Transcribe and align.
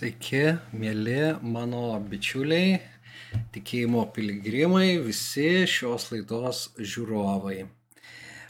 Sveiki, 0.00 0.54
mėly 0.72 1.34
mano 1.44 1.98
bičiuliai, 2.08 2.78
tikėjimo 3.52 4.06
piligrimai, 4.16 4.94
visi 5.04 5.66
šios 5.68 6.06
laidos 6.08 6.60
žiūrovai. 6.80 7.66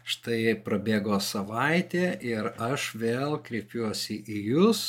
Štai 0.07 0.53
prabėgo 0.63 1.19
savaitė 1.19 2.13
ir 2.23 2.53
aš 2.69 2.85
vėl 3.03 3.35
kreipiuosi 3.49 4.21
į 4.31 4.45
Jūs, 4.53 4.85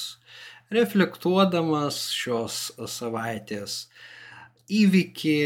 reflektuodamas 0.78 2.04
šios 2.14 2.60
savaitės 2.94 3.80
įvykį, 4.70 5.42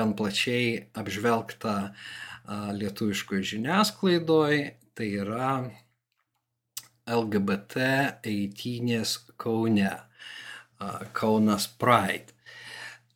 gan 0.00 0.16
plačiai 0.22 0.72
apžvelgtą 1.04 1.76
lietuviškoje 2.80 3.44
žiniasklaidoje, 3.52 4.64
tai 4.96 5.12
yra 5.20 5.52
LGBT 7.10 7.88
eitynės 8.26 9.16
Kaune, 9.40 9.90
Kaunas 11.16 11.66
Pride. 11.80 12.32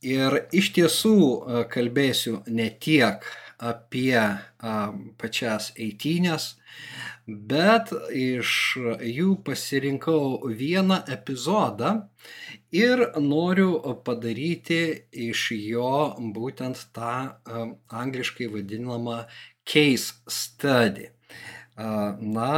Ir 0.05 0.43
iš 0.53 0.73
tiesų 0.77 1.17
kalbėsiu 1.73 2.43
ne 2.53 2.69
tiek 2.83 3.25
apie 3.65 4.19
pačias 5.21 5.71
eitynės, 5.81 6.51
bet 7.25 7.93
iš 8.13 8.51
jų 9.01 9.39
pasirinkau 9.47 10.51
vieną 10.59 10.99
epizodą 11.09 11.95
ir 12.75 13.07
noriu 13.17 13.79
padaryti 14.05 14.83
iš 15.29 15.47
jo 15.57 15.95
būtent 16.37 16.85
tą 16.93 17.15
angliškai 17.89 18.51
vadinamą 18.53 19.23
case 19.65 20.21
study. 20.29 21.09
Na, 21.77 22.51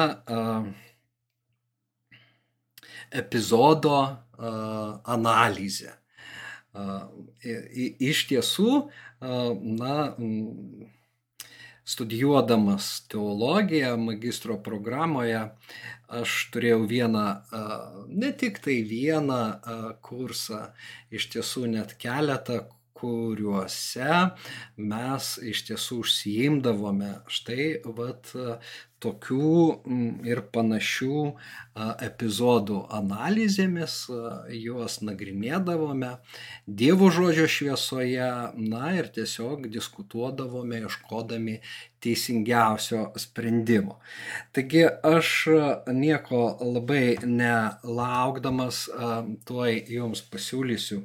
epizodo 3.10 3.98
analizę. 5.04 5.96
Iš 7.98 8.26
tiesų, 8.30 8.72
na, 9.80 9.94
studijuodamas 11.86 13.06
teologiją 13.08 13.94
magistro 13.96 14.58
programoje, 14.58 15.42
aš 16.10 16.34
turėjau 16.54 16.82
vieną, 16.90 17.24
ne 18.10 18.32
tik 18.40 18.58
tai 18.64 18.80
vieną 18.86 19.38
kursą, 20.04 20.66
iš 21.14 21.30
tiesų 21.34 21.66
net 21.70 21.94
keletą 22.02 22.64
kuriuose 22.96 24.10
mes 24.76 25.30
iš 25.52 25.64
tiesų 25.70 26.02
užsiimdavome 26.04 27.12
štai 27.38 27.70
vat 27.98 28.34
tokių 29.04 29.56
ir 30.26 30.40
panašių 30.54 31.16
epizodų 32.06 32.78
analizėmis, 32.96 33.96
juos 34.56 35.00
nagrinėdavome 35.04 36.14
Dievo 36.66 37.10
žodžio 37.12 37.46
šviesoje, 37.50 38.30
na 38.56 38.94
ir 38.96 39.10
tiesiog 39.12 39.68
diskutuodavome, 39.72 40.80
ieškodami 40.86 41.58
teisingiausio 42.02 43.10
sprendimo. 43.20 43.98
Taigi 44.56 44.86
aš 44.86 45.34
nieko 45.92 46.46
labai 46.62 47.18
nelaukdamas 47.24 48.86
tuoj 49.48 49.76
jums 49.92 50.24
pasiūlysiu 50.32 51.04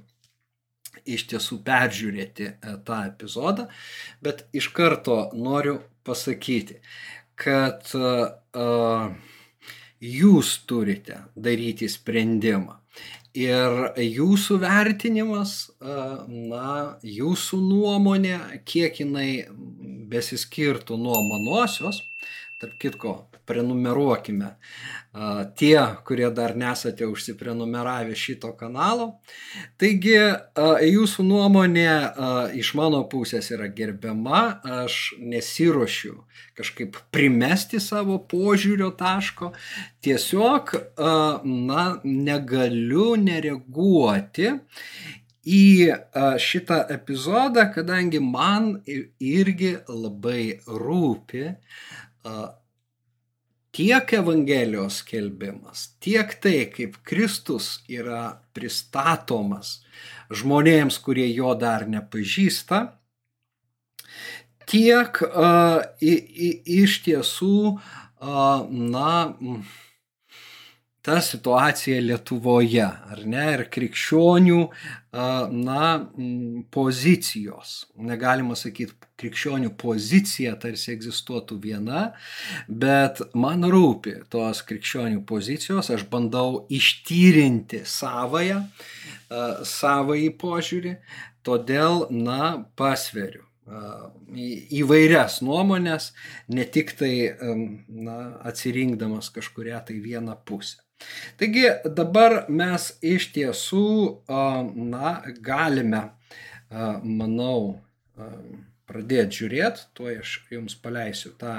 iš 1.06 1.25
tiesų 1.31 1.62
peržiūrėti 1.66 2.47
e, 2.52 2.75
tą 2.85 3.02
epizodą, 3.09 3.68
bet 4.24 4.46
iš 4.56 4.69
karto 4.75 5.24
noriu 5.38 5.79
pasakyti, 6.07 6.79
kad 7.41 7.90
uh, 7.96 9.12
jūs 10.02 10.52
turite 10.69 11.24
daryti 11.34 11.90
sprendimą. 11.90 12.78
Ir 13.38 13.94
jūsų 14.02 14.57
vertinimas, 14.62 15.53
uh, 15.79 16.25
na, 16.28 16.97
jūsų 17.06 17.62
nuomonė, 17.63 18.38
kiek 18.68 19.00
jinai 19.02 19.46
besiskirtų 20.12 20.97
nuo 21.02 21.22
manosios, 21.29 22.02
tarp 22.62 22.78
kitko, 22.82 23.16
prenumeruokime 23.50 24.54
tie, 25.60 25.80
kurie 26.08 26.30
dar 26.32 26.54
nesate 26.56 27.08
užsiprenumeravę 27.10 28.16
šito 28.16 28.54
kanalo. 28.60 29.08
Taigi, 29.82 30.14
jūsų 30.88 31.26
nuomonė 31.28 31.88
iš 32.62 32.74
mano 32.80 33.02
pusės 33.12 33.52
yra 33.52 33.68
gerbiama, 33.76 34.62
aš 34.86 35.00
nesiuošiu 35.20 36.22
kažkaip 36.58 37.00
primesti 37.12 37.82
savo 37.82 38.20
požiūrio 38.30 38.92
taško, 38.96 39.52
tiesiog, 40.06 40.76
na, 41.44 41.86
negaliu 42.06 43.16
nereaguoti 43.20 44.54
į 45.42 45.66
šitą 46.38 46.84
epizodą, 46.94 47.66
kadangi 47.74 48.22
man 48.22 48.76
irgi 48.86 49.74
labai 49.90 50.62
rūpi 50.70 51.56
tiek 53.72 54.14
Evangelijos 54.14 55.02
skelbimas, 55.02 55.92
tiek 56.04 56.34
tai, 56.44 56.66
kaip 56.74 56.98
Kristus 57.08 57.80
yra 57.90 58.42
pristatomas 58.56 59.80
žmonėms, 60.32 60.98
kurie 61.04 61.28
jo 61.34 61.54
dar 61.59 61.88
nepažįsta, 61.90 62.82
tiek 64.72 65.22
uh, 65.28 65.82
i, 66.00 66.14
i, 66.16 66.50
iš 66.84 67.02
tiesų, 67.08 67.58
uh, 67.76 68.68
na, 68.70 69.12
ta 71.02 71.22
situacija 71.22 72.02
Lietuvoje, 72.02 72.86
ar 72.86 73.22
ne, 73.26 73.46
ir 73.56 73.64
krikščionių, 73.74 74.60
na, 75.12 75.86
pozicijos. 76.74 77.74
Negalima 77.98 78.56
sakyti, 78.60 78.94
krikščionių 79.22 79.74
pozicija 79.82 80.53
tarsi 80.62 80.94
egzistuotų 80.94 81.58
viena, 81.62 82.03
bet 82.68 83.22
man 83.38 83.66
rūpi 83.70 84.20
tos 84.34 84.64
krikščionių 84.70 85.24
pozicijos, 85.30 85.92
aš 85.94 86.06
bandau 86.09 86.66
ištyrinti 86.74 87.84
savoją, 87.86 88.64
savąjį 89.76 90.34
požiūrį, 90.42 90.97
todėl, 91.46 92.06
na, 92.14 92.52
pasveriu 92.78 93.47
įvairias 94.76 95.40
nuomonės, 95.46 96.12
ne 96.52 96.66
tik 96.66 96.96
tai 97.00 97.14
na, 97.88 98.18
atsirinkdamas 98.50 99.30
kažkuria 99.34 99.80
tai 99.86 100.00
vieną 100.04 100.36
pusę. 100.46 100.82
Taigi 101.42 101.68
dabar 101.98 102.46
mes 102.50 102.92
iš 103.02 103.32
tiesų, 103.36 103.88
na, 104.76 105.14
galime, 105.42 106.03
manau, 107.03 107.80
pradėti 108.92 109.42
žiūrėti, 109.42 109.88
tuo 109.98 110.12
aš 110.12 110.36
jums 110.52 110.76
paleisiu 110.84 111.34
tą 111.40 111.56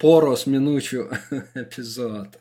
poros 0.00 0.46
minučių 0.48 1.06
epizodą. 1.64 2.40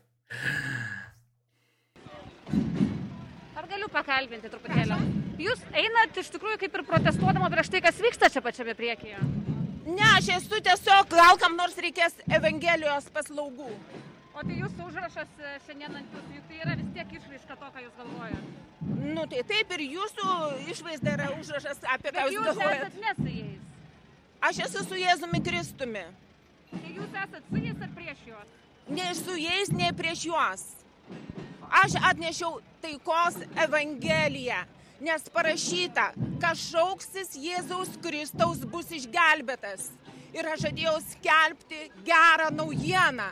Ar 3.59 3.67
galiu 3.67 3.89
pakalbinti 3.91 4.51
truputėlį? 4.51 4.99
Jūs 5.39 5.61
einat 5.71 6.17
iš 6.19 6.31
tikrųjų 6.35 6.59
kaip 6.63 6.73
ir 6.75 6.85
protestuodama 6.87 7.49
prieš 7.51 7.71
tai, 7.73 7.83
kas 7.83 7.99
vyksta 8.03 8.29
čia 8.31 8.43
pačiame 8.43 8.75
priekyje. 8.75 9.19
Ne, 9.89 10.05
aš 10.17 10.27
esu 10.35 10.59
tiesiog, 10.61 11.09
gal 11.11 11.39
kam 11.41 11.55
nors 11.57 11.77
reikės 11.81 12.17
Evangelijos 12.27 13.07
paslaugų. 13.15 13.71
O 14.37 14.43
tai 14.45 14.55
jūsų 14.59 14.85
užrašas 14.87 15.31
e, 15.41 15.53
šiandien 15.65 15.95
ant 15.99 16.13
jūsų, 16.15 16.35
juk 16.37 16.45
tai 16.49 16.59
yra 16.63 16.75
vis 16.79 16.89
tiek 16.95 17.13
išraiška 17.17 17.55
to, 17.59 17.69
ką 17.75 17.83
jūs 17.85 17.95
galvojate. 17.97 18.51
Nu 19.15 19.25
tai 19.31 19.41
taip 19.49 19.73
ir 19.75 19.83
jūsų 19.89 20.27
išvaizda 20.73 21.15
yra 21.17 21.29
užrašas 21.39 21.81
apie 21.95 22.13
ką 22.13 22.17
Bet 22.19 22.33
jūs 22.33 22.37
jūs 22.37 22.49
galvojate. 22.49 22.87
esat 22.87 22.99
ne 23.03 23.13
su 23.17 23.33
jais. 23.33 23.65
Aš 24.49 24.59
esu 24.67 24.83
su 24.87 24.99
Jėzumi 25.01 25.41
Kristumi. 25.43 26.05
Tai 26.71 26.91
jūs 26.95 27.17
esat 27.23 27.49
su 27.49 27.63
jais 27.65 27.81
ar 27.87 27.91
prieš 27.97 28.21
juos? 28.29 28.53
Nei 28.89 29.15
su 29.17 29.35
jais, 29.37 29.73
nei 29.75 29.91
prieš 29.97 30.23
juos. 30.29 30.63
Aš 31.83 31.97
atnešiau 32.09 32.61
taikos 32.81 33.35
Evangeliją, 33.65 34.61
nes 35.05 35.27
parašyta, 35.33 36.07
kas 36.41 36.63
šauksis 36.71 37.35
Jėzaus 37.37 37.91
Kristaus 38.01 38.63
bus 38.65 38.89
išgelbėtas. 38.95 39.89
Ir 40.33 40.47
aš 40.49 40.69
atėjau 40.69 40.95
skelbti 41.11 41.89
gerą 42.07 42.49
naujieną, 42.53 43.27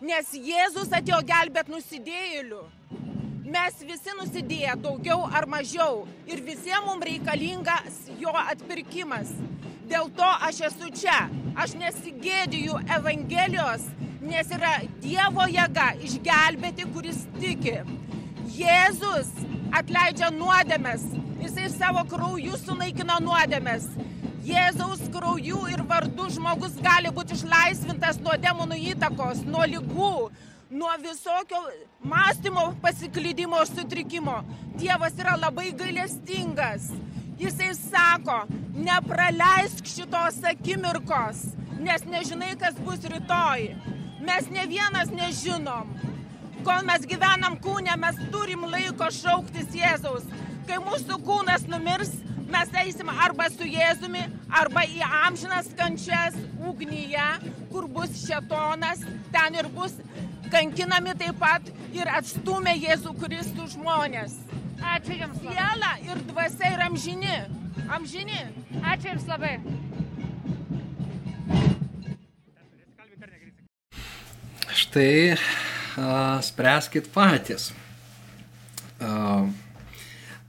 nes 0.00 0.32
Jėzus 0.32 0.92
atėjo 0.96 1.20
gelbėti 1.28 1.74
nusidėjėlių. 1.74 2.60
Mes 3.50 3.80
visi 3.82 4.12
nusidėję 4.16 4.76
daugiau 4.80 5.24
ar 5.26 5.46
mažiau 5.50 6.04
ir 6.30 6.40
visiems 6.46 6.86
mums 6.86 7.04
reikalingas 7.04 7.98
jo 8.20 8.32
atpirkimas. 8.44 9.32
Dėl 9.90 10.08
to 10.16 10.28
aš 10.48 10.60
esu 10.70 10.90
čia. 10.94 11.18
Aš 11.58 11.74
nesigėdiju 11.74 12.78
Evangelijos, 12.96 13.88
nes 14.22 14.52
yra 14.54 14.76
Dievo 15.02 15.48
jėga 15.50 15.88
išgelbėti, 16.06 16.86
kuris 16.94 17.24
tiki. 17.40 17.80
Jėzus 18.54 19.32
atleidžia 19.74 20.30
nuodėmes. 20.36 21.02
Jisai 21.42 21.66
savo 21.74 22.06
krauju 22.08 22.56
sunaikino 22.62 23.18
nuodėmes. 23.26 23.90
Jėzaus 24.50 25.02
krauju 25.14 25.60
ir 25.70 25.82
vardu 25.86 26.24
žmogus 26.34 26.74
gali 26.82 27.10
būti 27.14 27.36
išlaisvintas 27.36 28.18
nuo 28.24 28.34
demonų 28.42 28.78
įtakos, 28.92 29.44
nuo 29.46 29.62
lygų, 29.72 30.14
nuo 30.74 30.94
visokio 31.02 31.60
mąstymo 32.02 32.64
pasiklydimo 32.82 33.60
sutrikimo. 33.70 34.40
Dievas 34.80 35.14
yra 35.22 35.36
labai 35.38 35.70
gailestingas. 35.82 36.88
Jisai 37.38 37.70
sako, 37.78 38.40
nepraleisk 38.74 39.86
šitos 39.88 40.40
akimirkos, 40.50 41.44
nes 41.80 42.02
nežinai, 42.10 42.56
kas 42.58 42.74
bus 42.84 43.06
rytoj. 43.06 43.68
Mes 44.26 44.50
ne 44.52 44.66
vienas 44.72 45.14
nežinom. 45.14 45.94
Kol 46.66 46.82
mes 46.88 47.06
gyvenam 47.08 47.54
kūne, 47.62 47.94
mes 48.02 48.18
turim 48.34 48.66
laiko 48.68 49.08
šauktis 49.14 49.70
Jėzaus. 49.78 50.26
Kai 50.66 50.82
mūsų 50.82 51.22
kūnas 51.24 51.64
numirs, 51.70 52.12
mes 52.52 52.74
eisim 52.82 53.10
arba 53.12 53.48
su 53.52 53.66
Jėzumi, 53.68 54.22
arba 54.60 54.84
į 54.88 55.02
amžinas 55.24 55.70
kančias 55.78 56.36
ugnyje, 56.58 57.28
kur 57.70 57.88
bus 57.88 58.12
šetonas, 58.24 59.02
ten 59.34 59.58
ir 59.60 59.68
bus 59.74 59.94
kankinami 60.50 61.14
taip 61.18 61.38
pat 61.40 61.70
ir 61.94 62.10
atstumė 62.10 62.74
Jėzų 62.78 63.14
Kristų 63.20 63.68
žmonės. 63.76 64.36
Ačiū 64.80 65.18
Jums 65.18 65.42
labai. 65.44 65.56
Siela 65.56 65.92
ir 66.06 66.22
dvasia 66.30 66.72
yra 66.74 66.88
amžini. 66.88 67.36
Amžini. 67.92 68.40
Ačiū 68.80 69.12
Jums 69.12 69.28
labai. 69.28 69.54
Štai 74.80 75.36
a, 76.00 76.40
spręskit 76.42 77.10
patys. 77.12 77.70
A, 79.00 79.44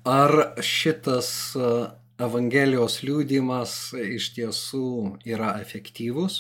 ar 0.05 0.55
šitas 0.63 1.55
a, 1.55 1.71
Evangelijos 2.21 2.99
liūdimas 3.01 3.71
iš 3.97 4.27
tiesų 4.35 4.87
yra 5.25 5.55
efektyvus? 5.61 6.35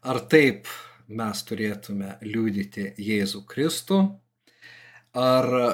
Ar 0.00 0.22
taip 0.32 0.70
mes 1.12 1.42
turėtume 1.44 2.14
liūdyti 2.24 2.94
Jėzų 2.96 3.42
Kristų? 3.50 3.98
Ar 5.20 5.50
a, 5.52 5.68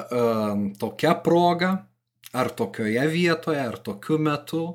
tokia 0.81 1.15
proga, 1.23 1.71
ar 2.35 2.51
tokioje 2.51 3.07
vietoje, 3.13 3.63
ar 3.63 3.79
tokiu 3.79 4.19
metu? 4.19 4.65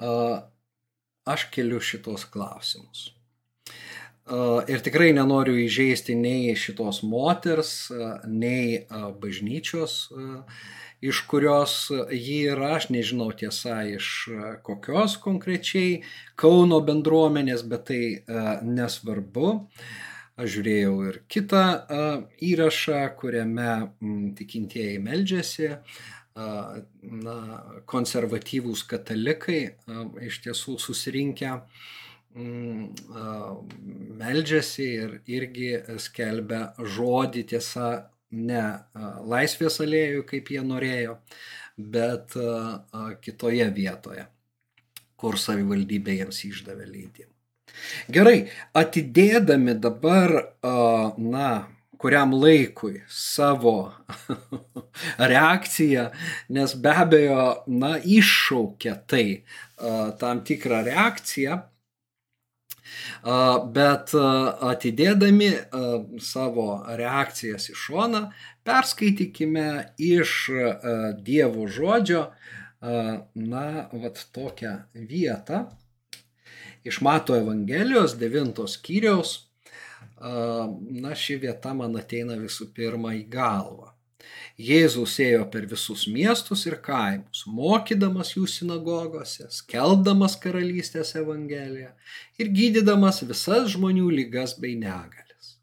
A, 0.00 0.42
aš 1.30 1.46
keliu 1.54 1.78
šitos 1.78 2.26
klausimus. 2.26 3.10
Uh, 3.10 4.60
Ir 4.70 4.78
tikrai 4.78 5.08
nenoriu 5.10 5.56
įžeisti 5.58 6.14
nei 6.14 6.52
šitos 6.54 7.00
moters, 7.02 7.90
uh, 7.90 8.20
nei 8.30 8.84
bažnyčios, 9.18 10.12
iš 11.00 11.22
kurios 11.30 11.74
ji 12.12 12.38
yra, 12.52 12.74
aš 12.76 12.90
nežinau 12.92 13.30
tiesa 13.36 13.80
iš 13.88 14.06
uh, 14.30 14.44
kokios 14.66 15.16
konkrečiai 15.22 16.02
Kauno 16.40 16.80
bendruomenės, 16.84 17.64
bet 17.68 17.88
tai 17.90 18.02
uh, 18.20 18.52
nesvarbu. 18.64 19.52
Aš 20.40 20.54
žiūrėjau 20.56 20.94
ir 21.08 21.20
kitą 21.28 21.64
uh, 21.76 22.22
įrašą, 22.40 23.02
kuriame 23.20 23.72
tikintieji 24.38 25.02
meldžiasi, 25.04 25.74
na, 26.40 27.36
konservatyvūs 27.90 28.84
katalikai 28.88 29.62
iš 30.24 30.38
tiesų 30.46 30.76
susirinkę 30.80 31.50
meldžiasi 34.22 34.86
ir 35.02 35.16
irgi 35.26 35.72
skelbia 35.98 36.60
žodį 36.78 37.42
tiesa 37.50 37.88
ne 38.30 38.64
laisvės 39.32 39.80
alėjų, 39.84 40.24
kaip 40.28 40.52
jie 40.54 40.62
norėjo, 40.66 41.18
bet 41.76 42.36
kitoje 43.24 43.66
vietoje, 43.74 44.26
kur 45.20 45.38
savivaldybė 45.40 46.20
jiems 46.20 46.44
išdavė 46.50 46.86
leidimą. 46.86 47.32
Gerai, 48.12 48.50
atidėdami 48.76 49.76
dabar, 49.80 50.34
na, 51.16 51.50
kuriam 52.00 52.32
laikui 52.32 53.02
savo 53.12 53.92
reakciją, 55.32 56.06
nes 56.56 56.74
be 56.74 56.94
abejo, 57.04 57.44
na, 57.68 57.96
iššaukia 58.00 58.94
tai 59.10 59.24
tam 60.20 60.40
tikrą 60.46 60.82
reakciją, 60.88 61.60
Bet 63.74 64.14
atidėdami 64.14 65.50
savo 66.24 66.68
reakcijas 67.00 67.68
į 67.72 67.76
šoną, 67.84 68.22
perskaitykime 68.66 69.68
iš 69.98 70.34
Dievo 71.26 71.68
žodžio, 71.68 72.24
na, 72.80 73.66
vat 73.92 74.24
tokią 74.32 74.74
vietą, 74.94 75.66
iš 76.84 77.00
Mato 77.04 77.36
Evangelijos 77.36 78.16
9 78.16 78.66
skyriaus. 78.68 79.36
Na, 80.20 81.14
ši 81.16 81.38
vieta 81.40 81.72
man 81.76 81.96
ateina 81.96 82.36
visų 82.40 82.70
pirma 82.76 83.14
į 83.16 83.24
galvą. 83.32 83.92
Jėzus 84.60 85.14
ėjo 85.22 85.46
per 85.52 85.64
visus 85.70 86.06
miestus 86.10 86.66
ir 86.68 86.76
kaimus, 86.84 87.46
mokydamas 87.48 88.34
jų 88.36 88.44
sinagogose, 88.50 89.48
skelbdamas 89.54 90.36
karalystės 90.42 91.14
evangeliją 91.16 91.94
ir 92.40 92.52
gydydamas 92.56 93.22
visas 93.24 93.70
žmonių 93.74 94.10
lygas 94.18 94.56
bei 94.60 94.76
negalės. 94.76 95.56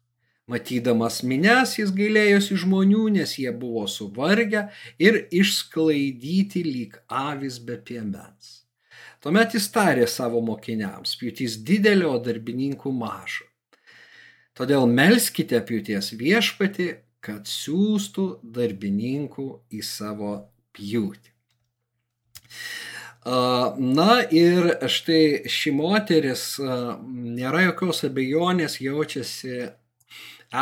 Matydamas 0.48 1.20
mines, 1.22 1.74
jis 1.76 1.90
gailėjosi 1.92 2.56
žmonių, 2.64 3.02
nes 3.18 3.34
jie 3.36 3.50
buvo 3.52 3.84
suvargę 3.90 4.68
ir 4.98 5.26
išsklaidyti 5.28 6.64
lyg 6.64 6.96
avis 7.06 7.58
be 7.60 7.76
piemens. 7.76 8.62
Tuomet 9.20 9.54
jis 9.54 9.66
tarė 9.74 10.06
savo 10.08 10.40
mokiniams, 10.46 11.16
pjūtys 11.20 11.58
didelio, 11.68 12.14
darbininkų 12.22 12.92
maža. 12.94 13.44
Todėl 14.58 14.88
melskite 14.90 15.60
pjūties 15.62 16.14
viešpati, 16.18 16.88
kad 17.24 17.48
siūstų 17.50 18.26
darbininkų 18.42 19.48
į 19.74 19.82
savo 19.84 20.34
pjūtį. 20.76 21.34
Na 23.28 24.12
ir 24.32 24.70
štai 24.88 25.48
ši 25.50 25.72
moteris, 25.76 26.44
nėra 26.60 27.66
jokios 27.66 28.04
abejonės, 28.08 28.78
jaučiasi 28.80 29.66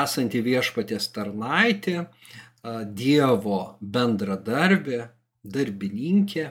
esanti 0.02 0.42
viešpatės 0.42 1.12
tarnaitė, 1.14 2.06
Dievo 2.66 3.76
bendradarbė, 3.78 5.04
darbininkė, 5.46 6.48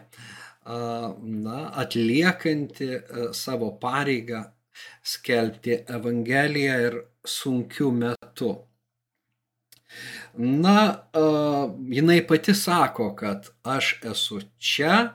na, 0.66 1.58
atliekanti 1.84 2.88
savo 3.36 3.74
pareigą 3.82 4.46
skelbti 5.04 5.82
Evangeliją 5.98 6.78
ir 6.86 6.98
sunkiu 7.28 7.92
metu. 7.92 8.54
Na, 10.38 10.80
a, 11.14 11.22
jinai 11.90 12.20
pati 12.28 12.54
sako, 12.54 13.14
kad 13.16 13.50
aš 13.64 14.00
esu 14.12 14.42
čia, 14.58 15.14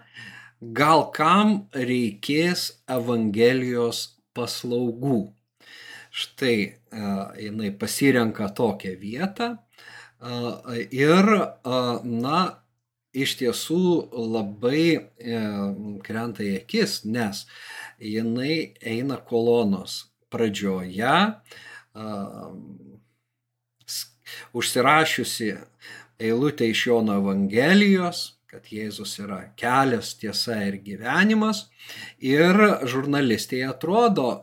gal 0.61 1.07
kam 1.13 1.67
reikės 1.77 2.71
Evangelijos 2.89 4.07
paslaugų. 4.37 5.21
Štai 6.11 6.57
a, 6.67 7.31
jinai 7.39 7.75
pasirenka 7.77 8.49
tokią 8.57 8.97
vietą 9.01 9.53
a, 9.57 10.79
ir, 10.91 11.31
na, 12.05 12.41
iš 13.13 13.37
tiesų 13.41 13.83
labai 14.15 14.85
e, 14.95 15.41
krenta 16.07 16.45
į 16.47 16.61
akis, 16.61 17.01
nes 17.05 17.45
jinai 17.99 18.77
eina 18.87 19.19
kolonos 19.27 20.05
pradžioje, 20.31 21.17
užsirašiusi 24.53 25.55
eilutę 26.21 26.69
iš 26.69 26.87
Jono 26.87 27.17
Evangelijos, 27.21 28.35
kad 28.51 28.67
Jėzus 28.67 29.13
yra 29.23 29.39
kelias, 29.59 30.15
tiesa 30.19 30.57
ir 30.67 30.81
gyvenimas. 30.83 31.69
Ir 32.19 32.57
žurnalistai 32.91 33.63
atrodo, 33.69 34.43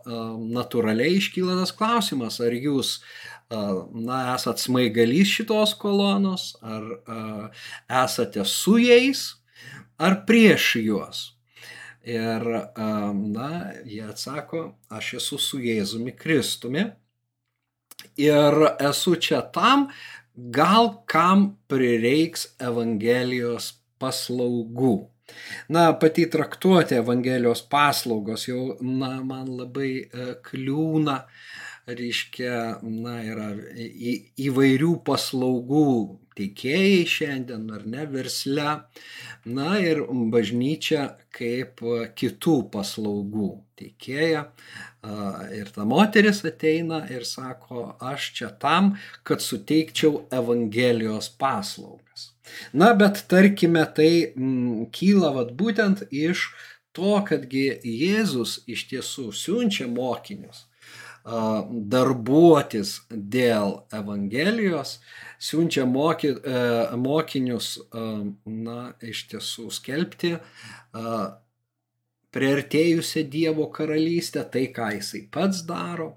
natūraliai 0.55 1.17
iškyla 1.19 1.57
tas 1.59 1.73
klausimas, 1.75 2.39
ar 2.43 2.55
jūs 2.55 2.97
na, 3.51 4.21
esat 4.35 4.63
smaigalys 4.63 5.33
šitos 5.39 5.75
kolonos, 5.79 6.53
ar 6.63 7.51
esate 8.03 8.45
su 8.47 8.77
jais, 8.79 9.27
ar 9.99 10.21
prieš 10.27 10.75
juos. 10.83 11.25
Ir, 12.07 12.45
na, 13.35 13.49
jie 13.83 14.05
atsako, 14.07 14.69
aš 14.87 15.17
esu 15.19 15.39
su 15.43 15.59
Jėzumi 15.59 16.15
Kristumi 16.15 16.85
ir 18.17 18.57
esu 18.89 19.15
čia 19.21 19.41
tam, 19.53 19.87
gal 20.35 20.91
kam 21.09 21.49
prireiks 21.69 22.47
Evangelijos 22.61 23.73
paslaugų. 24.01 24.97
Na, 25.73 25.89
pati 25.99 26.27
traktuoti 26.31 26.95
Evangelijos 27.01 27.63
paslaugos 27.67 28.47
jau, 28.47 28.77
na, 28.81 29.17
man 29.23 29.49
labai 29.59 29.91
e, 30.05 30.27
kliūna, 30.45 31.17
reiškia, 31.87 32.61
na, 32.83 33.17
yra 33.25 33.49
į, 33.75 34.13
įvairių 34.47 34.93
paslaugų 35.07 35.89
teikėjai 36.37 37.05
šiandien, 37.09 37.65
ar 37.73 37.85
ne, 37.89 38.05
versle, 38.11 38.67
na 39.47 39.77
ir 39.81 40.03
bažnyčia 40.33 41.07
kaip 41.35 41.81
kitų 42.19 42.57
paslaugų 42.73 43.49
teikėja. 43.79 44.47
Ir 45.55 45.69
ta 45.75 45.85
moteris 45.87 46.43
ateina 46.47 47.03
ir 47.13 47.23
sako, 47.27 47.93
aš 48.03 48.31
čia 48.39 48.49
tam, 48.61 48.95
kad 49.27 49.43
suteikčiau 49.45 50.25
Evangelijos 50.33 51.29
paslaugas. 51.39 52.31
Na, 52.73 52.93
bet 52.97 53.25
tarkime, 53.31 53.83
tai 53.95 54.11
m, 54.33 54.47
mm, 54.47 54.87
kyla 54.95 55.33
vat, 55.35 55.53
būtent 55.59 56.07
iš 56.11 56.49
to, 56.95 57.13
kadgi 57.27 57.69
Jėzus 57.83 58.61
iš 58.67 58.87
tiesų 58.91 59.29
siunčia 59.35 59.87
mokinius 59.91 60.65
darbuotis 61.27 63.01
dėl 63.11 63.81
Evangelijos, 63.93 64.99
siunčia 65.39 65.85
moky, 65.85 66.33
e, 66.35 66.61
mokinius, 66.97 67.73
na, 68.45 68.79
iš 69.01 69.27
tiesų 69.33 69.69
skelbti 69.73 70.35
priartėjusią 72.37 73.23
Dievo 73.31 73.67
karalystę, 73.73 74.43
tai 74.51 74.67
ką 74.75 74.91
jisai 74.97 75.23
pats 75.33 75.63
daro, 75.65 76.09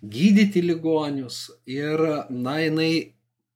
gydyti 0.00 0.62
ligonius 0.64 1.48
ir, 1.68 2.00
na, 2.30 2.58
jinai 2.62 2.92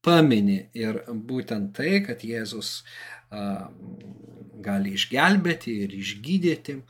pamini 0.03 0.59
ir 0.77 1.05
būtent 1.09 1.73
tai, 1.79 2.03
kad 2.07 2.25
Jėzus 2.27 2.81
gali 4.63 4.95
išgelbėti 4.99 5.77
ir 5.87 5.95
išgydyti. 5.97 6.81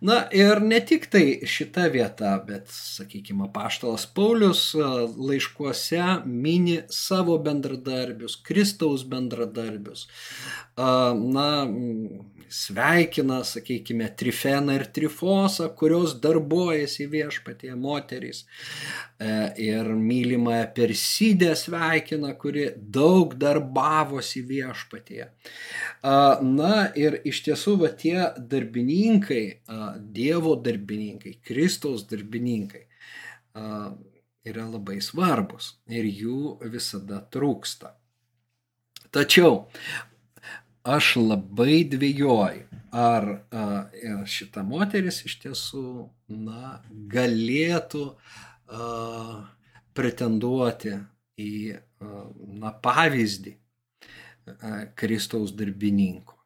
Na 0.00 0.16
ir 0.32 0.60
ne 0.60 0.80
tik 0.80 1.06
tai 1.12 1.24
šita 1.46 1.86
vieta, 1.92 2.34
bet, 2.46 2.68
sakykime, 2.72 3.48
paštalas 3.54 4.06
Paulius 4.06 4.64
laiškuose 4.74 6.02
mini 6.26 6.80
savo 6.90 7.38
bendradarbius, 7.38 8.36
Kristaus 8.46 9.04
bendradarbius. 9.08 10.06
Na, 10.76 11.48
sveikina, 12.54 13.40
sakykime, 13.44 14.08
Trifeną 14.16 14.76
ir 14.78 14.86
Trifosą, 14.94 15.68
kurios 15.78 16.14
darbuojasi 16.22 17.08
viešpatie 17.10 17.74
moterys. 17.76 18.44
E, 19.18 19.54
ir 19.58 19.90
mylimąją 19.94 20.66
Persidę 20.76 21.56
sveikina, 21.56 22.34
kuri 22.38 22.68
daug 22.76 23.34
darbavosi 23.34 24.44
viešpatie. 24.46 25.28
Na 26.46 26.74
ir 26.98 27.20
iš 27.26 27.42
tiesų 27.48 27.76
va 27.82 27.90
tie 28.04 28.30
darbininkai, 28.38 29.44
Dievo 30.14 30.54
darbininkai, 30.60 31.38
Kristaus 31.44 32.06
darbininkai 32.10 32.84
yra 34.44 34.64
labai 34.68 35.00
svarbus 35.02 35.74
ir 35.88 36.06
jų 36.06 36.56
visada 36.72 37.22
trūksta. 37.32 37.94
Tačiau 39.14 39.64
aš 40.84 41.16
labai 41.16 41.82
dvėjoju, 41.88 42.68
ar 42.94 43.26
a, 43.32 43.64
šita 44.28 44.62
moteris 44.66 45.24
iš 45.26 45.38
tiesų 45.42 45.86
na, 46.28 46.78
galėtų 47.10 48.04
a, 48.12 49.48
pretenduoti 49.96 50.94
į 51.40 51.54
a, 51.74 51.80
na, 52.60 52.70
pavyzdį 52.84 53.56
a, 53.56 54.84
Kristaus 54.94 55.56
darbininko. 55.56 56.36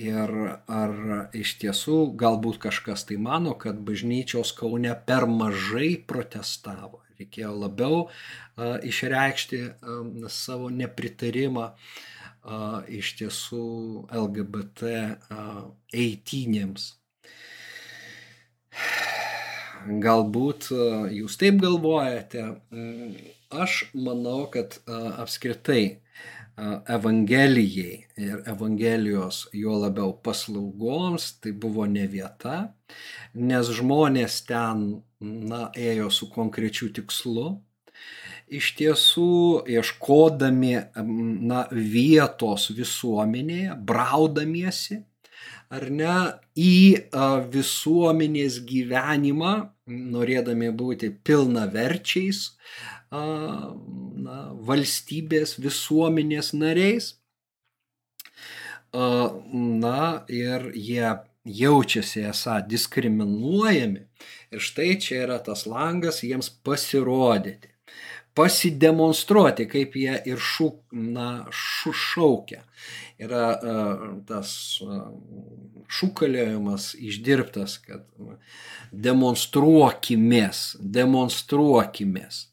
Ir 0.00 0.30
ar 0.72 0.92
iš 1.36 1.58
tiesų 1.60 2.14
galbūt 2.16 2.56
kažkas 2.62 3.04
tai 3.04 3.18
mano, 3.20 3.52
kad 3.60 3.76
bažnyčios 3.84 4.54
Kaune 4.56 4.94
per 5.06 5.28
mažai 5.28 5.98
protestavo. 6.08 7.02
Reikėjo 7.20 7.52
labiau 7.54 8.06
a, 8.08 8.80
išreikšti 8.82 9.62
a, 9.68 10.00
savo 10.32 10.72
nepritarimą 10.72 11.68
a, 11.70 12.10
iš 12.88 13.14
tiesų 13.20 13.66
LGBT 14.10 14.90
eitynėms. 15.94 16.92
Galbūt 20.02 20.70
jūs 21.12 21.38
taip 21.38 21.58
galvojate, 21.62 22.44
aš 23.50 23.82
manau, 23.94 24.46
kad 24.50 24.78
apskritai 24.86 26.02
Evangelijai 26.92 28.04
ir 28.20 28.42
Evangelijos 28.46 29.46
juo 29.56 29.78
labiau 29.80 30.12
paslaugoms 30.22 31.40
tai 31.40 31.52
buvo 31.56 31.86
ne 31.88 32.04
vieta, 32.06 32.74
nes 33.34 33.70
žmonės 33.78 34.42
ten 34.46 34.84
na, 35.20 35.70
ėjo 35.72 36.10
su 36.12 36.28
konkrečiu 36.30 36.90
tikslu 36.92 37.46
iš 38.52 38.72
tiesų 38.78 39.64
ieškodami 39.72 40.74
na, 41.48 41.64
vietos 41.72 42.68
visuomenėje, 42.76 43.76
braudamiesi 43.88 45.02
ar 45.72 45.88
ne 45.88 46.16
į 46.58 46.74
visuomenės 47.54 48.60
gyvenimą, 48.68 49.54
norėdami 49.88 50.68
būti 50.76 51.10
pilnaverčiais 51.24 52.44
na, 53.12 54.38
valstybės 54.68 55.56
visuomenės 55.62 56.52
nariais. 56.56 57.14
Na 58.92 60.00
ir 60.28 60.68
jie 60.76 61.14
jaučiasi 61.48 62.26
esą 62.28 62.60
diskriminuojami. 62.68 64.04
Ir 64.52 64.60
štai 64.60 64.92
čia 65.00 65.22
yra 65.24 65.38
tas 65.40 65.64
langas 65.66 66.20
jiems 66.20 66.52
pasirodyti 66.62 67.71
pasidemonstruoti, 68.34 69.66
kaip 69.70 69.96
jie 69.98 70.14
ir 70.28 70.40
šūk, 70.40 70.78
na, 71.14 71.28
šaukia. 71.52 72.62
Yra 73.22 73.48
uh, 73.54 74.06
tas 74.28 74.52
uh, 74.84 75.10
šūkaliojimas 75.92 76.92
išdirbtas, 76.98 77.76
kad 77.84 78.06
demonstruokimės, 78.92 80.64
demonstruokimės. 80.80 82.46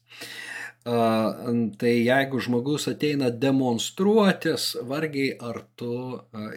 Uh, 0.80 1.66
tai 1.76 1.90
jeigu 2.00 2.40
žmogus 2.40 2.86
ateina 2.88 3.28
demonstruotis, 3.30 4.70
vargiai 4.88 5.34
ar 5.36 5.60
tu 5.76 5.92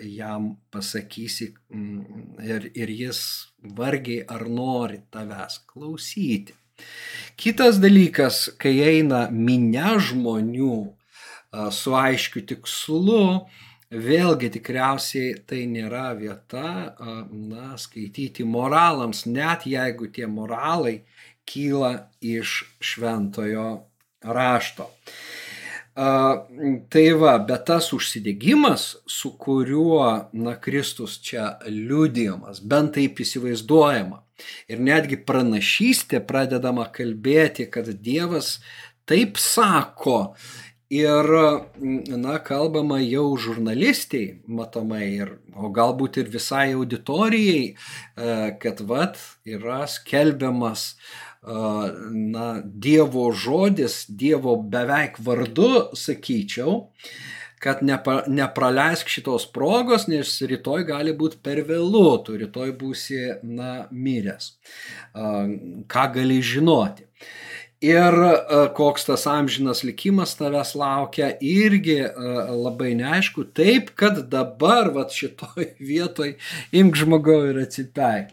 jam 0.07 0.53
pasakysi 0.71 1.49
mm, 1.73 2.39
ir, 2.47 2.69
ir 2.71 2.93
jis 3.01 3.19
vargiai 3.75 4.23
ar 4.31 4.47
nori 4.47 5.01
tavęs 5.11 5.59
klausyti. 5.67 6.55
Kitas 7.37 7.79
dalykas, 7.81 8.49
kai 8.61 8.77
eina 8.85 9.27
minia 9.31 9.97
žmonių 9.97 10.75
su 11.73 11.93
aiškiu 11.97 12.43
tikslu, 12.49 13.23
vėlgi 13.93 14.49
tikriausiai 14.55 15.33
tai 15.49 15.63
nėra 15.69 16.11
vieta, 16.17 16.95
na, 17.29 17.73
skaityti 17.77 18.45
moralams, 18.45 19.25
net 19.25 19.67
jeigu 19.69 20.09
tie 20.13 20.27
moralai 20.29 21.03
kyla 21.49 22.09
iš 22.21 22.63
šventojo 22.81 23.69
rašto. 24.23 24.89
Tai 25.93 27.05
va, 27.21 27.35
bet 27.37 27.67
tas 27.69 27.91
užsidegimas, 27.93 28.87
su 29.05 29.35
kuriuo, 29.37 30.29
na, 30.33 30.55
Kristus 30.57 31.19
čia 31.21 31.51
liudijamas, 31.69 32.63
bent 32.65 32.95
taip 32.97 33.21
įsivaizduojama, 33.21 34.23
Ir 34.71 34.83
netgi 34.83 35.19
pranašystė 35.27 36.23
pradedama 36.27 36.89
kalbėti, 36.93 37.67
kad 37.71 37.89
Dievas 38.03 38.59
taip 39.09 39.39
sako. 39.41 40.35
Ir, 40.93 41.25
na, 42.21 42.38
kalbama 42.45 43.00
jau 43.01 43.31
žurnalistiai, 43.41 44.43
matomai, 44.45 45.05
ir, 45.23 45.31
o 45.57 45.71
galbūt 45.73 46.19
ir 46.21 46.29
visai 46.29 46.75
auditorijai, 46.75 47.63
e, 47.73 48.35
kad 48.62 48.83
vat 48.85 49.17
yra 49.50 49.88
skelbiamas, 49.89 50.91
na, 51.43 52.62
Dievo 52.63 53.31
žodis, 53.31 54.05
Dievo 54.07 54.55
beveik 54.62 55.19
vardu, 55.19 55.89
sakyčiau, 55.95 56.89
kad 57.63 57.84
nepa, 57.86 58.22
nepraleisk 58.27 59.10
šitos 59.12 59.48
progos, 59.55 60.10
nes 60.12 60.36
rytoj 60.50 60.84
gali 60.89 61.15
būti 61.15 61.39
per 61.43 61.63
vėlu, 61.67 62.05
tu 62.25 62.36
rytoj 62.39 62.74
būsi, 62.79 63.22
na, 63.48 63.88
miręs. 63.91 64.53
Ką 65.13 66.05
gali 66.17 66.41
žinoti. 66.43 67.08
Ir 67.84 68.15
koks 68.77 69.10
tas 69.10 69.25
amžinas 69.27 69.82
likimas 69.84 70.38
tavęs 70.39 70.72
laukia, 70.79 71.34
irgi 71.43 71.98
labai 72.08 72.93
neaišku, 73.00 73.50
taip, 73.55 73.91
kad 74.00 74.22
dabar, 74.32 74.91
va 74.96 75.03
šitoj 75.12 75.74
vietoj, 75.91 76.36
imk 76.79 77.00
žmogau 77.00 77.41
ir 77.50 77.60
atsipeik. 77.65 78.32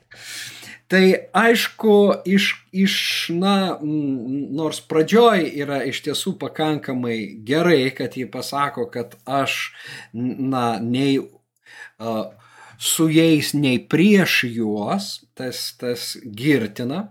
Tai 0.90 1.04
aišku, 1.38 1.97
iš, 2.26 2.49
iš, 2.75 2.94
na, 3.30 3.78
nors 3.80 4.80
pradžioj 4.90 5.44
yra 5.62 5.85
iš 5.87 6.00
tiesų 6.02 6.35
pakankamai 6.40 7.18
gerai, 7.47 7.92
kad 7.94 8.16
jį 8.18 8.26
pasako, 8.32 8.88
kad 8.90 9.14
aš, 9.23 9.70
na, 10.14 10.80
nei 10.82 11.20
uh, 11.23 12.25
su 12.80 13.06
jais, 13.12 13.52
nei 13.54 13.78
prieš 13.78 14.40
juos, 14.50 15.12
tas, 15.38 15.62
tas 15.78 16.16
girtina. 16.25 17.04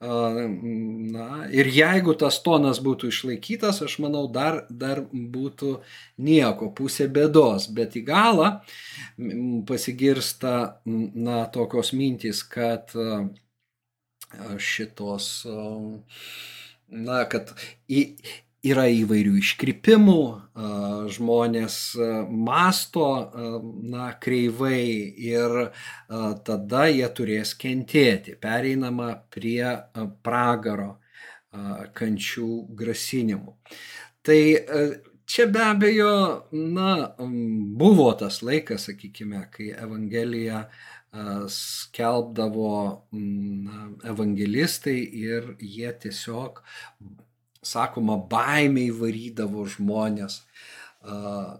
Na, 0.00 1.48
ir 1.50 1.66
jeigu 1.74 2.12
tas 2.14 2.36
tonas 2.44 2.78
būtų 2.78 3.08
išlaikytas, 3.10 3.80
aš 3.82 3.96
manau, 3.98 4.28
dar, 4.30 4.60
dar 4.70 5.00
būtų 5.10 5.72
nieko, 6.22 6.70
pusė 6.70 7.08
bėdos, 7.10 7.66
bet 7.74 7.96
į 7.98 8.04
galą 8.06 8.52
pasigirsta, 9.66 10.54
na, 10.86 11.40
tokios 11.50 11.90
mintys, 11.98 12.44
kad 12.46 12.94
šitos, 14.62 15.30
na, 16.88 17.18
kad 17.32 17.50
į, 17.90 18.04
yra 18.66 18.88
įvairių 18.90 19.36
iškrypimų, 19.38 20.22
žmonės 21.14 21.76
masto 22.28 23.06
na, 23.86 24.08
kreivai 24.18 24.82
ir 25.28 25.70
tada 26.46 26.88
jie 26.90 27.06
turės 27.14 27.54
kentėti. 27.58 28.34
Pereinama 28.40 29.12
prie 29.30 29.62
pragaro 30.26 30.96
kančių 31.94 32.50
grasinimų. 32.78 33.54
Tai 34.26 34.40
čia 35.28 35.46
be 35.48 35.62
abejo, 35.64 36.12
na, 36.52 37.14
buvo 37.78 38.10
tas 38.18 38.42
laikas, 38.42 38.88
sakykime, 38.90 39.46
kai 39.54 39.70
Evangelija 39.76 40.66
skelbdavo 41.48 42.74
evangelistai 44.04 44.98
ir 45.22 45.54
jie 45.62 45.94
tiesiog 46.02 46.60
sakoma, 47.68 48.18
baimiai 48.30 48.90
varydavo 48.94 49.66
žmonės 49.68 50.40
uh, 50.42 51.58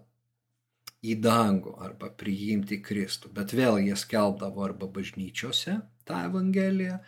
į 1.04 1.18
dangų 1.22 1.76
arba 1.84 2.10
priimti 2.20 2.80
Kristų. 2.82 3.30
Bet 3.34 3.54
vėl 3.56 3.78
jie 3.84 3.96
skelbdavo 3.98 4.64
arba 4.66 4.88
bažnyčiose 4.90 5.78
tą 6.08 6.22
Evangeliją, 6.30 6.98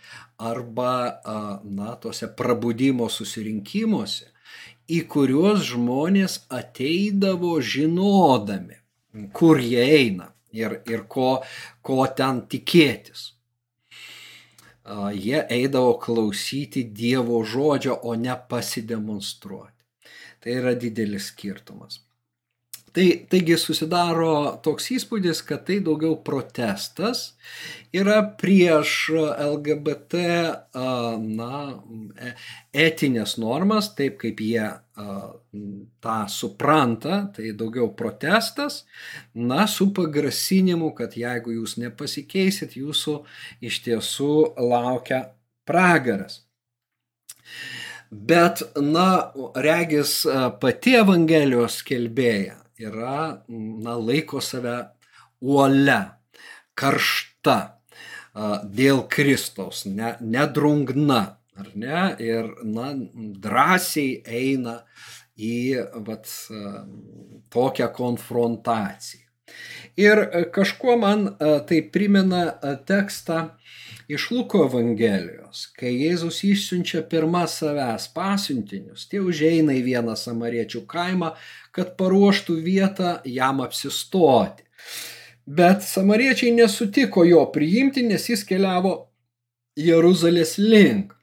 arba, 0.50 0.92
uh, 1.08 1.64
na, 1.64 1.94
tose 2.02 2.28
prabudimo 2.36 3.08
susirinkimuose, 3.10 4.28
į 4.90 5.00
kuriuos 5.08 5.64
žmonės 5.70 6.44
ateidavo 6.52 7.56
žinodami, 7.62 8.76
kur 9.32 9.62
jie 9.62 9.82
eina 9.82 10.32
ir, 10.52 10.80
ir 10.90 11.06
ko, 11.08 11.38
ko 11.82 12.04
ten 12.16 12.42
tikėtis 12.50 13.30
jie 15.14 15.46
eidavo 15.48 15.98
klausyti 15.98 16.84
Dievo 16.84 17.42
žodžio, 17.44 17.98
o 18.02 18.14
ne 18.14 18.36
pasidemonstruoti. 18.48 19.84
Tai 20.40 20.52
yra 20.52 20.74
didelis 20.74 21.28
skirtumas. 21.32 22.00
Tai, 22.90 23.04
taigi 23.30 23.54
susidaro 23.54 24.58
toks 24.64 24.88
įspūdis, 24.96 25.44
kad 25.46 25.62
tai 25.68 25.76
daugiau 25.86 26.16
protestas 26.26 27.36
yra 27.94 28.16
prieš 28.40 28.94
LGBT 29.14 30.22
na, 31.22 31.60
etinės 32.74 33.36
normas, 33.38 33.92
taip 33.94 34.16
kaip 34.22 34.42
jie 34.42 34.64
tą 36.02 36.16
supranta, 36.34 37.20
tai 37.36 37.52
daugiau 37.54 37.92
protestas, 37.94 38.82
na, 39.34 39.68
su 39.70 39.92
pagrasinimu, 39.94 40.90
kad 40.98 41.14
jeigu 41.14 41.54
jūs 41.60 41.76
nepasikeisit, 41.78 42.74
jūsų 42.80 43.20
iš 43.70 43.82
tiesų 43.86 44.32
laukia 44.58 45.28
pragaras. 45.68 46.42
Bet, 48.10 48.64
na, 48.82 49.30
regis 49.54 50.24
pati 50.58 50.96
Evangelijos 50.98 51.78
skelbėja 51.84 52.59
yra, 52.80 53.42
na, 53.48 53.96
laiko 53.98 54.40
save 54.44 54.76
uole, 55.40 56.00
karšta 56.78 57.58
dėl 58.70 59.04
Kristaus, 59.10 59.84
ne, 59.86 60.14
nedrungna, 60.20 61.20
ar 61.60 61.72
ne, 61.74 62.04
ir, 62.22 62.52
na, 62.64 62.92
drąsiai 63.44 64.20
eina 64.24 64.80
į, 65.36 65.56
vat, 66.06 66.30
tokią 67.50 67.90
konfrontaciją. 67.96 69.26
Ir 70.00 70.22
kažkuo 70.54 70.94
man 71.00 71.26
tai 71.66 71.80
primena 71.92 72.44
tekstą 72.86 73.50
iš 74.10 74.30
Luko 74.34 74.64
Evangelijos, 74.66 75.68
kai 75.78 75.92
Jėzus 75.94 76.40
išsiunčia 76.46 77.04
pirmą 77.10 77.44
savęs 77.50 78.08
pasiuntinius, 78.14 79.06
tie 79.10 79.20
užeina 79.22 79.76
į 79.78 79.84
vieną 79.86 80.16
samariečių 80.18 80.82
kaimą, 80.90 81.34
kad 81.76 81.94
paruoštų 82.00 82.56
vietą 82.64 83.12
jam 83.24 83.62
apsistoti. 83.62 84.66
Bet 85.46 85.86
samariečiai 85.86 86.50
nesutiko 86.56 87.24
jo 87.26 87.44
priimti, 87.54 88.02
nes 88.06 88.26
jis 88.32 88.42
keliavo 88.46 88.96
Jeruzalės 89.78 90.58
link. 90.58 91.14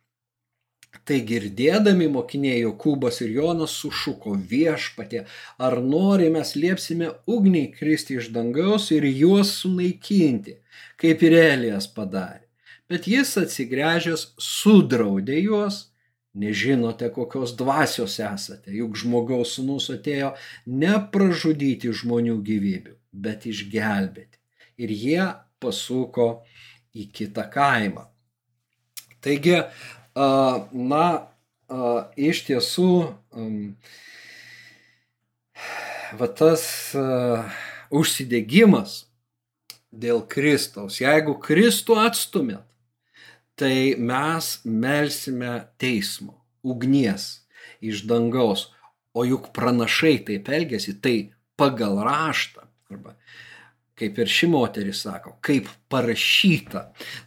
Tai 1.08 1.20
girdėdami 1.28 2.10
mokiniai 2.12 2.64
Jokūbas 2.66 3.22
ir 3.24 3.36
Jonas 3.36 3.76
sušuko 3.80 4.34
viešpatė, 4.50 5.24
ar 5.60 5.80
nori 5.84 6.28
mes 6.32 6.56
liepsime 6.56 7.14
ugniai 7.28 7.70
kristi 7.72 8.18
iš 8.20 8.32
dangaus 8.36 8.90
ir 8.96 9.08
juos 9.08 9.54
sunaikinti, 9.62 10.58
kaip 11.00 11.24
ir 11.24 11.40
Elijas 11.44 11.88
padarė. 11.88 12.47
Bet 12.88 13.08
jis 13.12 13.34
atsigręžęs 13.42 14.30
sudraudė 14.40 15.42
juos 15.44 15.88
Nežinote, 16.38 17.10
kokios 17.10 17.56
dvasios 17.58 18.20
esate, 18.22 18.70
juk 18.70 18.94
žmogaus 19.00 19.56
sunus 19.58 19.88
atėjo 19.90 20.36
ne 20.70 20.92
pražudyti 21.14 21.90
žmonių 21.90 22.36
gyvybių, 22.46 22.94
bet 23.10 23.48
išgelbėti. 23.50 24.38
Ir 24.78 24.94
jie 24.94 25.24
pasuko 25.58 26.28
į 26.94 27.08
kitą 27.18 27.48
kaimą. 27.50 28.06
Taigi, 29.26 29.64
na, 30.94 31.08
iš 32.30 32.44
tiesų, 32.52 32.94
va 36.22 36.32
tas 36.38 36.70
užsidegimas 37.90 39.00
dėl 39.90 40.22
Kristaus, 40.30 41.02
jeigu 41.02 41.34
Kristų 41.42 41.98
atstumėt, 42.06 42.67
tai 43.58 43.96
mes 43.98 44.50
melsime 44.64 45.54
teismo, 45.82 46.38
ugnies 46.64 47.48
iš 47.82 48.06
dangaus. 48.10 48.70
O 49.18 49.24
juk 49.26 49.50
pranašai 49.54 50.20
taip 50.28 50.50
elgesi, 50.54 50.94
tai 51.02 51.32
pagal 51.58 51.98
raštą. 52.06 52.68
Arba 52.94 53.16
kaip 53.98 54.20
ir 54.22 54.30
ši 54.30 54.50
moteris 54.52 55.02
sako, 55.06 55.38
kaip 55.42 55.70
parašyta. 55.90 56.84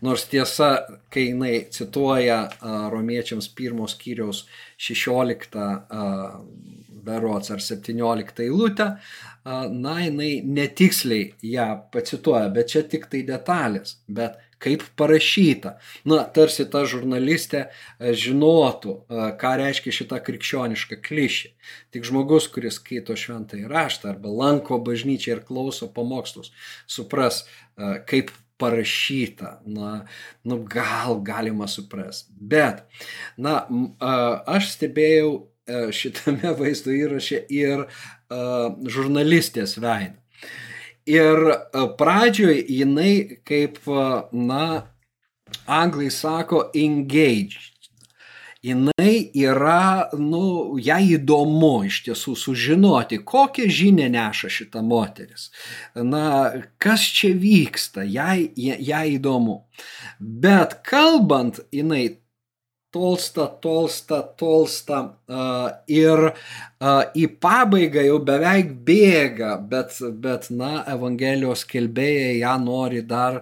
Nors 0.07 0.27
tiesa, 0.31 0.71
kai 1.11 1.31
jinai 1.31 1.55
cituoja 1.75 2.45
romiečiams 2.93 3.51
pirmos 3.59 3.97
kiriaus 3.99 4.45
16 4.79 5.59
a, 5.59 6.05
berots 7.01 7.51
ar 7.51 7.63
17 7.65 8.45
eilutę, 8.45 8.87
na, 9.45 9.97
jinai 10.05 10.31
netiksliai 10.47 11.33
ją 11.55 11.69
pacituoja, 11.93 12.53
bet 12.55 12.71
čia 12.75 12.85
tik 12.87 13.09
tai 13.11 13.25
detalės. 13.27 13.97
Bet 14.07 14.39
kaip 14.61 14.85
parašyta. 14.97 15.77
Na, 16.09 16.23
tarsi 16.35 16.67
ta 16.71 16.85
žurnalistė 16.89 17.63
e, 17.65 18.13
žinotų, 18.17 18.95
e, 19.09 19.31
ką 19.41 19.55
reiškia 19.63 19.95
šita 20.01 20.21
krikščioniška 20.27 21.01
klišė. 21.07 21.53
Tik 21.95 22.07
žmogus, 22.09 22.51
kuris 22.53 22.77
skaito 22.81 23.17
šventąjį 23.17 23.71
raštą 23.71 24.13
arba 24.15 24.33
lanko 24.43 24.81
bažnyčią 24.85 25.39
ir 25.39 25.43
klauso 25.49 25.89
pamokslus, 25.95 26.53
supras, 26.91 27.45
e, 27.45 27.97
kaip 28.11 28.33
parašyta, 28.61 29.55
na, 29.65 30.03
nu 30.45 30.61
gal 30.69 31.23
galima 31.25 31.65
suprasti. 31.65 32.35
Bet, 32.37 32.83
na, 33.41 33.63
aš 34.45 34.75
stebėjau 34.75 35.31
šitame 35.97 36.53
vaizdo 36.61 36.93
įraše 36.93 37.41
ir 37.49 37.87
žurnalistės 38.29 39.79
veidą. 39.81 40.21
Ir 41.11 41.43
pradžioj 41.99 42.61
jinai 42.71 43.41
kaip, 43.49 43.81
na, 44.33 44.65
anglai 45.67 46.11
sako 46.15 46.69
engaged 46.77 47.71
jinai 48.63 49.31
yra, 49.35 50.11
nu, 50.21 50.77
jai 50.81 51.17
įdomu 51.17 51.87
iš 51.89 52.03
tiesų 52.09 52.35
sužinoti, 52.37 53.21
kokią 53.25 53.69
žinę 53.73 54.11
neša 54.13 54.51
šita 54.53 54.83
moteris. 54.85 55.49
Na, 55.97 56.53
kas 56.83 57.07
čia 57.17 57.33
vyksta, 57.41 58.05
jai, 58.05 58.51
jai 58.57 59.07
įdomu. 59.17 59.63
Bet 60.21 60.81
kalbant, 60.85 61.63
jinai 61.73 62.20
tolsta, 62.93 63.47
tolsta, 63.63 64.21
tolsta 64.39 65.01
ir 65.91 66.31
į 67.15 67.27
pabaigą 67.43 68.05
jau 68.07 68.19
beveik 68.27 68.73
bėga, 68.87 69.57
bet, 69.71 69.95
bet 70.23 70.49
na, 70.55 70.81
Evangelijos 70.91 71.65
kelbėjai 71.71 72.41
ją 72.41 72.57
nori 72.63 73.03
dar 73.07 73.41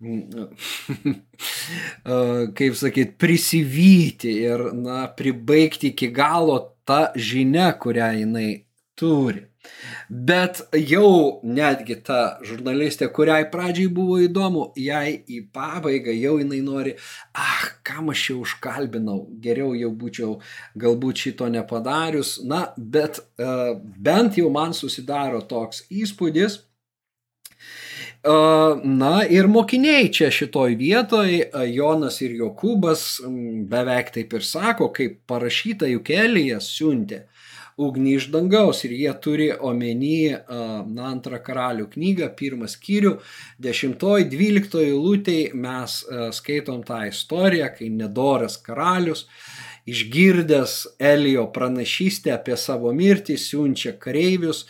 kaip 2.58 2.76
sakyt, 2.76 3.16
prisivyti 3.20 4.32
ir, 4.44 4.70
na, 4.76 5.06
pribaigti 5.18 5.92
iki 5.94 6.10
galo 6.14 6.58
tą 6.86 7.06
žinę, 7.16 7.70
kurią 7.80 8.10
jinai 8.20 8.50
turi. 8.96 9.46
Bet 10.08 10.60
jau 10.78 11.40
netgi 11.42 11.98
ta 12.06 12.20
žurnalistė, 12.46 13.08
kuriai 13.14 13.48
pradžiai 13.52 13.90
buvo 13.92 14.18
įdomu, 14.22 14.68
jai 14.78 15.22
į 15.26 15.42
pabaigą 15.54 16.14
jau 16.14 16.36
jinai 16.40 16.60
nori, 16.64 16.94
ah, 17.34 17.66
kam 17.86 18.12
aš 18.14 18.28
jau 18.30 18.38
užkalbinau, 18.44 19.18
geriau 19.42 19.74
jau 19.78 19.90
būčiau 19.90 20.38
galbūt 20.78 21.26
šito 21.26 21.50
nepadarius. 21.50 22.38
Na, 22.46 22.68
bet 22.76 23.18
uh, 23.18 23.74
bent 23.82 24.38
jau 24.38 24.52
man 24.54 24.76
susidaro 24.76 25.42
toks 25.46 25.84
įspūdis, 25.90 26.62
Na 28.82 29.20
ir 29.30 29.46
mokiniai 29.46 30.08
čia 30.10 30.32
šitoj 30.34 30.74
vietoj, 30.80 31.30
Jonas 31.70 32.18
ir 32.26 32.32
Jokūbas 32.34 33.04
beveik 33.70 34.10
taip 34.16 34.34
ir 34.34 34.42
sako, 34.42 34.88
kaip 34.90 35.20
parašyta 35.30 35.86
juk 35.86 36.10
Elijas 36.10 36.66
siuntė 36.74 37.26
ugnį 37.76 38.14
iš 38.16 38.28
dangaus 38.32 38.82
ir 38.88 38.94
jie 38.96 39.12
turi 39.22 39.50
omeny 39.52 40.32
na, 40.32 41.10
antrą 41.10 41.40
karalių 41.44 41.90
knygą, 41.92 42.30
pirmą 42.38 42.70
skyrių, 42.72 43.16
dešimtoj, 43.62 44.26
dvyliktoj 44.32 44.90
lūtei 44.96 45.50
mes 45.54 46.00
skaitom 46.38 46.82
tą 46.88 47.02
istoriją, 47.10 47.70
kai 47.76 47.90
nedoras 47.92 48.56
karalius 48.64 49.26
išgirdęs 49.86 50.80
Elijo 50.98 51.46
pranašystę 51.54 52.32
apie 52.34 52.56
savo 52.58 52.90
mirtį 52.96 53.36
siunčia 53.38 53.92
kareivius, 54.02 54.64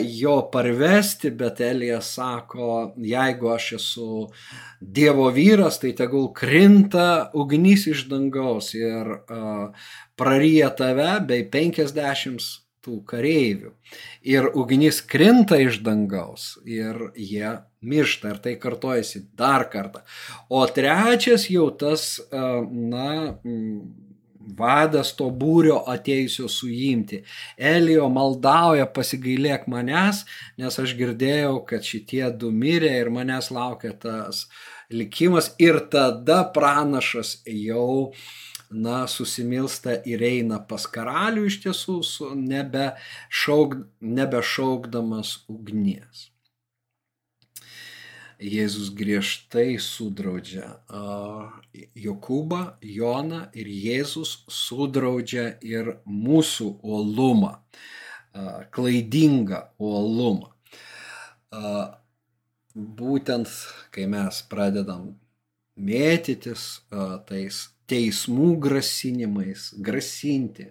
jo 0.00 0.34
parvesti, 0.52 1.30
bet 1.30 1.60
Elijas 1.60 2.12
sako, 2.14 2.94
jeigu 2.96 3.48
aš 3.54 3.72
esu 3.78 4.10
Dievo 4.80 5.30
vyras, 5.34 5.80
tai 5.82 5.94
tegul 5.96 6.28
krinta 6.36 7.30
ugnis 7.34 7.86
iš 7.90 8.04
dangaus 8.10 8.74
ir 8.76 9.16
praryja 10.16 10.70
tave 10.78 11.16
bei 11.26 11.48
50 11.50 12.64
tų 12.84 13.00
kareivių. 13.08 13.72
Ir 14.28 14.50
ugnis 14.52 15.00
krinta 15.00 15.58
iš 15.62 15.80
dangaus 15.84 16.54
ir 16.68 17.10
jie 17.16 17.56
miršta 17.84 18.34
ir 18.34 18.40
tai 18.44 18.54
kartojasi 18.60 19.24
dar 19.38 19.66
kartą. 19.72 20.04
O 20.52 20.64
trečias 20.68 21.48
jau 21.52 21.70
tas, 21.80 22.18
na, 22.32 23.08
vadas 24.58 25.12
to 25.18 25.30
būrio 25.30 25.80
atėjusio 25.90 26.48
suimti. 26.52 27.22
Elijo 27.56 28.08
maldauja 28.12 28.86
pasigailėk 28.86 29.66
manęs, 29.70 30.24
nes 30.60 30.78
aš 30.80 30.94
girdėjau, 30.98 31.58
kad 31.68 31.86
šitie 31.86 32.24
du 32.30 32.52
mirė 32.52 32.92
ir 33.00 33.12
manęs 33.14 33.50
laukia 33.54 33.94
tas 34.06 34.46
likimas 34.90 35.52
ir 35.58 35.80
tada 35.90 36.42
pranašas 36.54 37.38
jau 37.48 38.12
na, 38.70 39.06
susimilsta 39.06 39.96
ir 40.08 40.22
eina 40.24 40.58
pas 40.68 40.86
karalių 40.90 41.46
iš 41.48 41.60
tiesų, 41.64 41.98
nebe, 42.38 42.92
šauk, 43.30 43.76
nebe 44.00 44.42
šaukdamas 44.42 45.36
ugnies. 45.50 46.28
Jėzus 48.42 48.90
griežtai 48.94 49.78
sudraudžia 49.78 50.80
Jokūbą, 51.94 52.60
Joną 52.82 53.44
ir 53.54 53.68
Jėzus 53.70 54.44
sudraudžia 54.50 55.58
ir 55.62 55.98
mūsų 56.06 56.68
uolumą, 56.82 57.52
klaidingą 58.74 59.60
uolumą. 59.78 60.50
Būtent 62.74 63.50
kai 63.94 64.08
mes 64.10 64.42
pradedam 64.50 65.14
mėtytis 65.78 66.82
tais 67.28 67.68
teismų 67.86 68.54
grasinimais, 68.64 69.70
grasinti, 69.76 70.70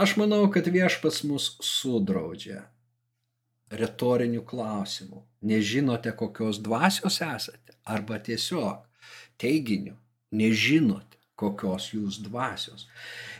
aš 0.00 0.16
manau, 0.16 0.46
kad 0.50 0.66
viešpas 0.72 1.22
mus 1.28 1.52
sudraudžia 1.60 2.64
retorinių 3.78 4.42
klausimų. 4.48 5.22
Nežinote, 5.48 6.12
kokios 6.16 6.60
dvasios 6.62 7.18
esate, 7.24 7.74
arba 7.84 8.18
tiesiog 8.22 8.84
teiginiu, 9.42 9.96
nežinote, 10.30 11.18
kokios 11.38 11.90
jūs 11.94 12.20
dvasios. 12.22 12.86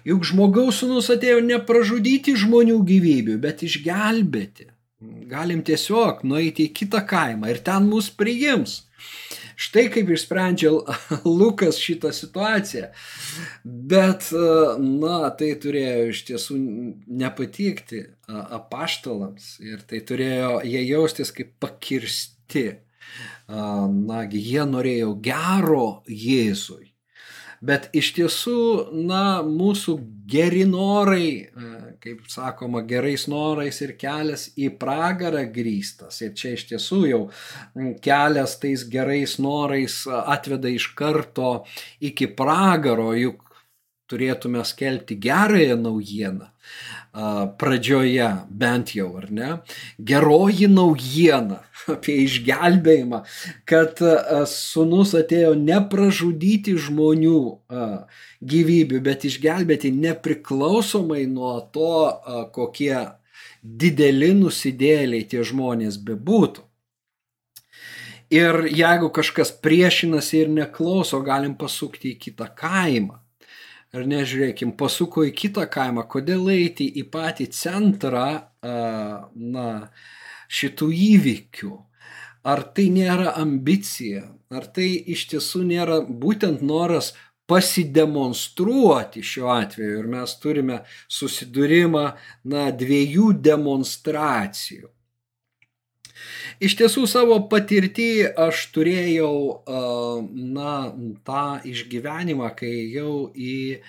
Juk 0.09 0.25
žmogaus 0.27 0.81
sunus 0.83 1.11
atėjo 1.15 1.43
ne 1.47 1.61
pražudyti 1.63 2.35
žmonių 2.39 2.81
gyvybių, 2.89 3.39
bet 3.43 3.63
išgelbėti. 3.67 4.73
Galim 5.31 5.63
tiesiog 5.67 6.23
nueiti 6.27 6.69
į 6.69 6.75
kitą 6.79 7.03
kaimą 7.07 7.51
ir 7.51 7.63
ten 7.67 7.87
mus 7.91 8.11
priims. 8.11 8.83
Štai 9.57 9.89
kaip 9.93 10.13
išsprendžia 10.13 10.73
Lukas 11.41 11.81
šitą 11.83 12.13
situaciją. 12.15 12.91
Bet, 13.65 14.31
na, 14.33 15.19
tai 15.39 15.53
turėjo 15.63 16.07
iš 16.13 16.23
tiesų 16.31 16.59
nepatikti 17.23 18.05
apaštalams 18.29 19.59
ir 19.65 19.83
tai 19.89 20.03
turėjo 20.07 20.61
jie 20.67 20.87
jaustis 20.87 21.35
kaip 21.35 21.55
pakirsti. 21.63 22.69
Nagi, 23.53 24.39
jie 24.41 24.65
norėjo 24.65 25.13
gero 25.21 26.03
Jėzui. 26.09 26.92
Bet 27.63 27.87
iš 27.95 28.09
tiesų, 28.17 28.59
na, 29.07 29.39
mūsų 29.47 29.95
geri 30.27 30.65
norai, 30.67 31.29
e, 31.47 31.69
kaip 32.03 32.25
sakoma, 32.31 32.83
gerais 32.89 33.29
norais 33.31 33.79
ir 33.85 33.93
kelias 34.01 34.49
į 34.59 34.73
pragarą 34.81 35.45
grįstas. 35.55 36.19
Ir 36.27 36.35
čia 36.35 36.57
iš 36.57 36.67
tiesų 36.73 37.01
jau 37.07 37.23
kelias 38.03 38.57
tais 38.59 38.83
gerais 38.91 39.37
norais 39.39 40.03
atveda 40.11 40.75
iš 40.75 40.91
karto 40.99 41.63
iki 42.03 42.27
pragaro, 42.35 43.13
juk 43.15 43.52
turėtume 44.11 44.65
skelbti 44.65 45.17
gerąją 45.21 45.77
naujieną 45.81 46.49
pradžioje 47.59 48.29
bent 48.49 48.95
jau, 48.97 49.11
ar 49.21 49.27
ne? 49.35 49.49
Geroji 50.01 50.69
naujiena 50.73 51.59
apie 51.93 52.15
išgelbėjimą, 52.25 53.21
kad 53.69 54.01
sunus 54.49 55.13
atėjo 55.19 55.53
nepražudyti 55.61 56.77
žmonių 56.81 57.43
gyvybių, 58.53 59.01
bet 59.05 59.27
išgelbėti 59.29 59.93
nepriklausomai 59.99 61.27
nuo 61.29 61.59
to, 61.75 61.95
kokie 62.57 62.97
dideli 63.63 64.33
nusidėliai 64.39 65.27
tie 65.29 65.45
žmonės 65.45 65.99
bebūtų. 66.03 66.65
Ir 68.33 68.63
jeigu 68.73 69.11
kažkas 69.13 69.53
priešinasi 69.61 70.47
ir 70.47 70.55
neklauso, 70.55 71.21
galim 71.21 71.53
pasukti 71.61 72.15
į 72.15 72.21
kitą 72.23 72.49
kaimą 72.57 73.22
ar 73.93 74.07
nežiūrėkim, 74.09 74.73
pasuko 74.81 75.27
į 75.29 75.35
kitą 75.37 75.67
kaimą, 75.73 76.07
kodėl 76.09 76.49
eiti 76.55 76.87
į 77.01 77.07
patį 77.13 77.49
centrą 77.53 78.29
na, 78.63 79.67
šitų 80.49 80.89
įvykių? 81.09 81.73
Ar 82.43 82.65
tai 82.75 82.89
nėra 82.91 83.37
ambicija, 83.39 84.25
ar 84.51 84.65
tai 84.75 84.89
iš 85.15 85.29
tiesų 85.31 85.63
nėra 85.69 86.01
būtent 86.03 86.65
noras 86.67 87.13
pasidemonstruoti 87.51 89.23
šiuo 89.23 89.53
atveju 89.53 90.01
ir 90.01 90.09
mes 90.11 90.35
turime 90.43 90.81
susidūrimą 91.13 92.05
na, 92.51 92.65
dviejų 92.83 93.33
demonstracijų. 93.45 94.89
Iš 96.63 96.77
tiesų 96.81 97.07
savo 97.11 97.41
patirtį 97.51 98.11
aš 98.47 98.69
turėjau, 98.75 99.35
na, 100.57 100.73
tą 101.27 101.45
išgyvenimą, 101.69 102.55
kai 102.59 102.75
jau 102.95 103.31
į 103.35 103.83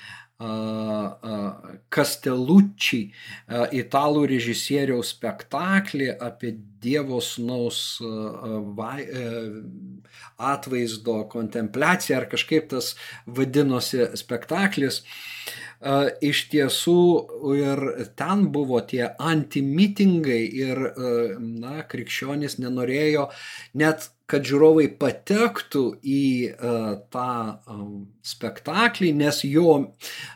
Kastelucci, 1.93 3.00
italų 3.80 4.24
režisieriaus 4.32 5.13
spektaklį 5.13 6.10
apie 6.17 6.52
Dievo 6.84 7.22
sūnaus 7.24 8.02
atvaizdo 10.52 11.15
kontempliaciją 11.32 12.17
ar 12.17 12.28
kažkaip 12.34 12.67
tas 12.74 12.96
vadinosi 13.26 14.10
spektaklis. 14.19 15.04
Iš 16.24 16.46
tiesų 16.54 17.00
ir 17.60 17.82
ten 18.19 18.46
buvo 18.56 18.80
tie 18.88 19.10
antimitingai 19.19 20.43
ir, 20.63 20.80
na, 21.39 21.84
krikščionys 21.89 22.60
nenorėjo 22.63 23.30
net 23.80 24.08
kad 24.34 24.46
žiūrovai 24.48 24.88
patektų 24.98 25.82
į 26.02 26.24
uh, 26.54 26.86
tą 27.13 27.34
um, 27.69 27.91
spektaklį, 28.26 29.12
nes 29.19 29.43
jo 29.46 29.76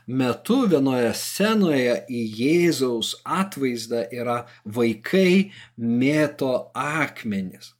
metu 0.05 0.60
vienoje 0.69 1.13
scenoje 1.17 1.95
į 2.05 2.25
Jėzaus 2.41 3.15
atvaizdą 3.23 4.03
yra 4.13 4.41
vaikai 4.65 5.53
mėto 5.79 6.51
akmenis. 6.77 7.76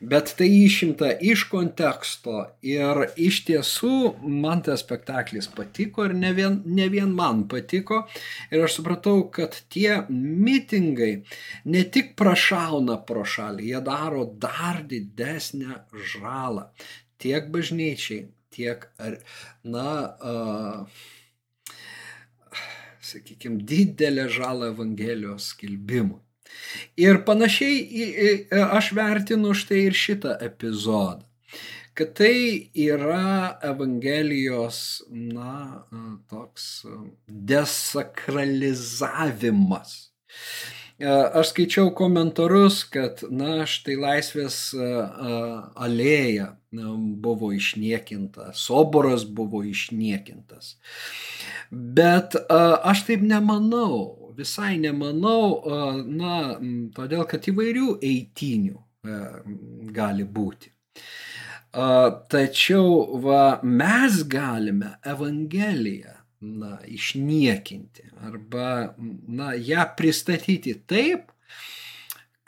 Bet 0.00 0.32
tai 0.38 0.48
išimta 0.64 1.10
iš 1.20 1.44
konteksto 1.50 2.38
ir 2.64 3.02
iš 3.20 3.42
tiesų 3.48 3.92
man 4.24 4.62
tas 4.66 4.80
spektaklis 4.82 5.50
patiko 5.52 6.06
ir 6.08 6.16
ne 6.16 6.32
vien, 6.36 6.58
ne 6.64 6.88
vien 6.92 7.12
man 7.14 7.44
patiko. 7.52 8.02
Ir 8.50 8.64
aš 8.64 8.80
supratau, 8.80 9.28
kad 9.34 9.60
tie 9.72 10.00
mitingai 10.08 11.12
ne 11.68 11.84
tik 11.84 12.16
prašauna 12.18 12.98
pro 13.06 13.26
šalį, 13.28 13.68
jie 13.74 13.84
daro 13.86 14.24
dar 14.46 14.82
didesnę 14.88 15.84
žalą 16.16 16.70
tiek 17.22 17.46
bažnyčiai, 17.54 18.26
tiek, 18.50 18.88
na, 19.64 19.88
uh, 20.18 21.02
sakykime, 23.12 23.62
didelę 23.68 24.28
žalą 24.28 24.72
Evangelijos 24.74 25.52
skelbimui. 25.54 26.20
Ir 26.96 27.24
panašiai 27.26 28.46
aš 28.50 28.92
vertinu 28.96 29.54
štai 29.56 29.86
ir 29.88 29.94
šitą 29.96 30.36
epizodą. 30.40 31.24
Kad 31.94 32.14
tai 32.16 32.70
yra 32.72 33.58
Evangelijos, 33.68 35.02
na, 35.10 35.84
toks 36.30 36.86
desakralizavimas. 37.28 40.10
Aš 41.02 41.48
skaičiau 41.50 41.90
komentarus, 41.98 42.84
kad, 42.88 43.20
na, 43.28 43.66
štai 43.68 43.96
laisvės 44.00 44.72
alėja 44.72 46.56
buvo 46.72 47.52
išniekinta, 47.52 48.52
soboras 48.56 49.28
buvo 49.28 49.60
išniekintas. 49.66 50.76
Bet 51.68 52.36
aš 52.48 53.04
taip 53.08 53.20
nemanau 53.20 54.21
visai 54.36 54.76
nemanau, 54.82 55.62
na, 56.08 56.36
todėl 56.96 57.26
kad 57.30 57.48
įvairių 57.52 57.96
eitinių 58.02 58.76
e, 58.76 59.18
gali 59.94 60.24
būti. 60.24 60.72
Tačiau 61.72 63.20
va, 63.24 63.44
mes 63.64 64.18
galime 64.28 64.90
Evangeliją 65.08 66.18
na, 66.42 66.74
išniekinti 66.84 68.10
arba 68.28 68.94
na, 68.98 69.54
ją 69.56 69.86
pristatyti 69.96 70.74
taip, 70.86 71.30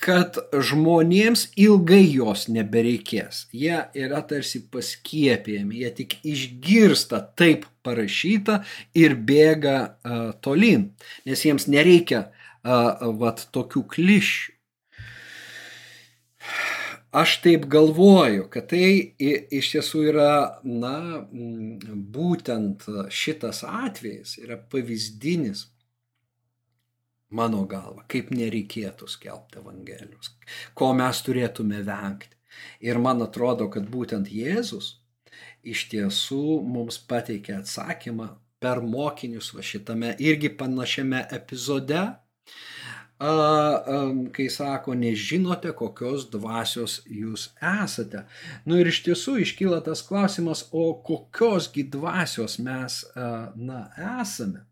kad 0.05 0.37
žmonėms 0.53 1.47
ilgai 1.57 2.03
jos 2.05 2.47
nebereikės. 2.53 3.47
Jie 3.57 3.79
yra 3.97 4.21
tarsi 4.29 4.61
paskiepėjami, 4.69 5.81
jie 5.81 5.93
tik 6.01 6.19
išgirsta 6.29 7.23
taip 7.39 7.65
parašyta 7.87 8.61
ir 8.97 9.17
bėga 9.17 9.79
uh, 9.81 10.27
tolin, 10.45 10.91
nes 11.25 11.45
jiems 11.47 11.69
nereikia 11.73 12.27
uh, 12.29 13.15
vat 13.21 13.47
tokių 13.57 13.87
klišių. 13.95 14.53
Aš 17.15 17.37
taip 17.45 17.69
galvoju, 17.71 18.49
kad 18.51 18.73
tai 18.73 19.15
iš 19.23 19.69
tiesų 19.71 20.01
yra, 20.11 20.31
na, 20.67 21.23
būtent 22.17 22.83
šitas 23.07 23.63
atvejis 23.63 24.35
yra 24.43 24.59
pavyzdinis 24.59 25.69
mano 27.35 27.65
galva, 27.71 28.05
kaip 28.11 28.31
nereikėtų 28.35 29.09
skelbti 29.11 29.61
Evangelijos, 29.61 30.33
ko 30.79 30.93
mes 30.97 31.23
turėtume 31.27 31.83
vengti. 31.87 32.37
Ir 32.87 33.01
man 33.03 33.23
atrodo, 33.25 33.67
kad 33.73 33.89
būtent 33.91 34.31
Jėzus 34.31 35.01
iš 35.67 35.89
tiesų 35.91 36.61
mums 36.63 37.01
pateikė 37.11 37.59
atsakymą 37.59 38.29
per 38.63 38.81
mokinius 38.81 39.51
va 39.57 39.65
šitame 39.67 40.15
irgi 40.23 40.53
panašiame 40.61 41.25
epizode, 41.35 42.05
kai 44.35 44.47
sako, 44.51 44.95
nežinote, 44.99 45.73
kokios 45.79 46.29
dvasios 46.33 47.01
jūs 47.07 47.49
esate. 47.63 48.25
Nu 48.67 48.79
ir 48.81 48.91
iš 48.91 49.03
tiesų 49.07 49.39
iškyla 49.45 49.81
tas 49.87 50.03
klausimas, 50.07 50.67
o 50.73 50.95
kokiosgi 51.07 51.87
dvasios 51.95 52.59
mes, 52.59 53.03
na, 53.15 53.81
esame. 54.21 54.67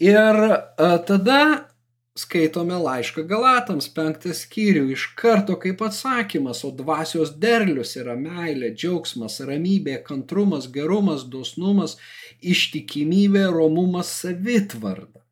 Ir 0.00 0.44
a, 0.48 0.96
tada 1.04 1.70
skaitome 2.16 2.76
laišką 2.80 3.24
Galatams, 3.28 3.88
penktą 3.94 4.32
skyrių, 4.36 4.86
iš 4.94 5.06
karto 5.18 5.56
kaip 5.60 5.82
atsakymas, 5.84 6.62
o 6.64 6.72
dvasios 6.74 7.32
derlius 7.40 7.94
yra 8.00 8.16
meilė, 8.18 8.72
džiaugsmas, 8.74 9.40
ramybė, 9.46 10.00
kantrumas, 10.06 10.68
gerumas, 10.72 11.24
dosnumas, 11.32 11.96
ištikimybė, 12.40 13.46
romumas, 13.54 14.12
savitvarda. 14.22 15.24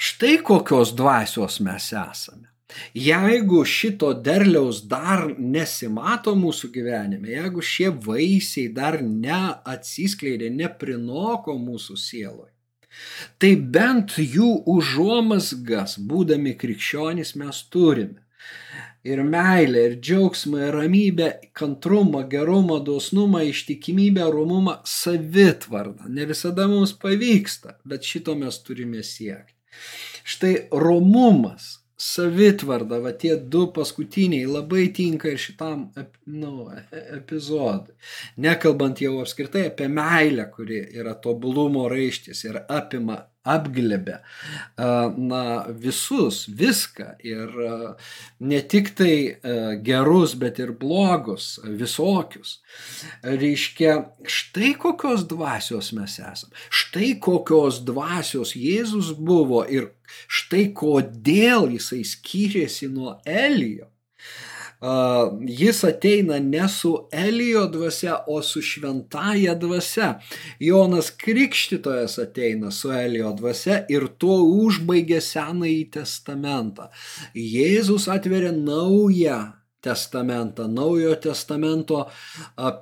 Štai 0.00 0.38
kokios 0.40 0.94
dvasios 0.96 1.60
mes 1.60 1.90
esame. 1.92 2.48
Jeigu 2.94 3.64
šito 3.66 4.12
derliaus 4.14 4.84
dar 4.88 5.26
nesimato 5.36 6.32
mūsų 6.38 6.70
gyvenime, 6.72 7.34
jeigu 7.34 7.64
šie 7.66 7.90
vaisiai 8.06 8.70
dar 8.72 9.00
neatsiskleidė, 9.02 10.48
neprinoko 10.54 11.56
mūsų 11.58 11.98
sieloje, 11.98 12.52
Tai 13.40 13.52
bent 13.76 14.16
jų 14.18 14.50
užuomasgas, 14.68 15.96
būdami 16.10 16.56
krikščionys, 16.60 17.36
mes 17.40 17.62
turime. 17.72 18.20
Ir 19.06 19.22
meilę, 19.24 19.86
ir 19.88 19.94
džiaugsmą, 20.04 20.58
ir 20.66 20.74
ramybę, 20.76 21.28
kantrumą, 21.56 22.26
gerumą, 22.28 22.82
dosnumą, 22.84 23.40
ištikimybę, 23.48 24.26
romumą, 24.34 24.76
savitvardą. 24.84 26.10
Ne 26.12 26.26
visada 26.28 26.68
mums 26.68 26.92
pavyksta, 27.00 27.78
bet 27.88 28.04
šito 28.04 28.36
mes 28.36 28.60
turime 28.66 29.00
siekti. 29.06 29.56
Štai 30.28 30.54
romumas 30.72 31.79
savitvarda, 32.00 32.98
va 33.04 33.12
tie 33.12 33.34
du 33.54 33.66
paskutiniai 33.76 34.48
labai 34.48 34.86
tinka 34.96 35.28
ir 35.28 35.40
šitam 35.40 35.82
nu, 36.32 36.52
e, 36.72 37.02
epizodui. 37.18 37.96
Nekalbant 38.40 39.02
jau 39.04 39.18
apskritai 39.20 39.66
apie 39.68 39.88
meilę, 39.92 40.46
kuri 40.54 40.80
yra 40.96 41.14
tobulumo 41.26 41.88
raištis 41.92 42.44
ir 42.48 42.62
apima 42.68 43.18
apglebė 43.46 44.18
na, 44.76 45.42
visus, 45.82 46.42
viską. 46.48 47.14
Ir 47.24 47.54
ne 48.40 48.60
tik 48.72 48.92
tai 48.98 49.14
gerus, 49.86 50.34
bet 50.40 50.60
ir 50.62 50.72
blogus, 50.76 51.52
visokius. 51.64 52.58
Reiškia, 53.24 53.96
štai 54.24 54.74
kokios 54.80 55.24
dvasios 55.30 55.92
mes 55.96 56.18
esame, 56.20 56.66
štai 56.68 57.14
kokios 57.22 57.80
dvasios 57.86 58.56
Jėzus 58.58 59.14
buvo 59.16 59.64
ir 59.64 59.92
štai 60.28 60.68
kodėl 60.76 61.70
jisai 61.76 62.02
skyrėsi 62.06 62.90
nuo 62.92 63.18
Elijo 63.24 63.88
jis 64.80 65.84
ateina 65.84 66.38
ne 66.38 66.68
su 66.68 67.08
Elijo 67.12 67.66
dvasia, 67.68 68.24
o 68.26 68.42
su 68.42 68.62
šventaja 68.62 69.54
dvasia. 69.54 70.20
Jonas 70.58 71.10
Krikštytojas 71.10 72.18
ateina 72.18 72.70
su 72.70 72.92
Elijo 72.92 73.32
dvasia 73.32 73.84
ir 73.88 74.08
tuo 74.18 74.40
užbaigia 74.64 75.20
Senąjį 75.20 75.90
testamentą. 75.92 76.88
Jėzus 77.34 78.08
atveria 78.08 78.52
naują 78.52 79.40
testamentą, 79.80 80.68
naujo 80.68 81.14
testamento 81.16 82.04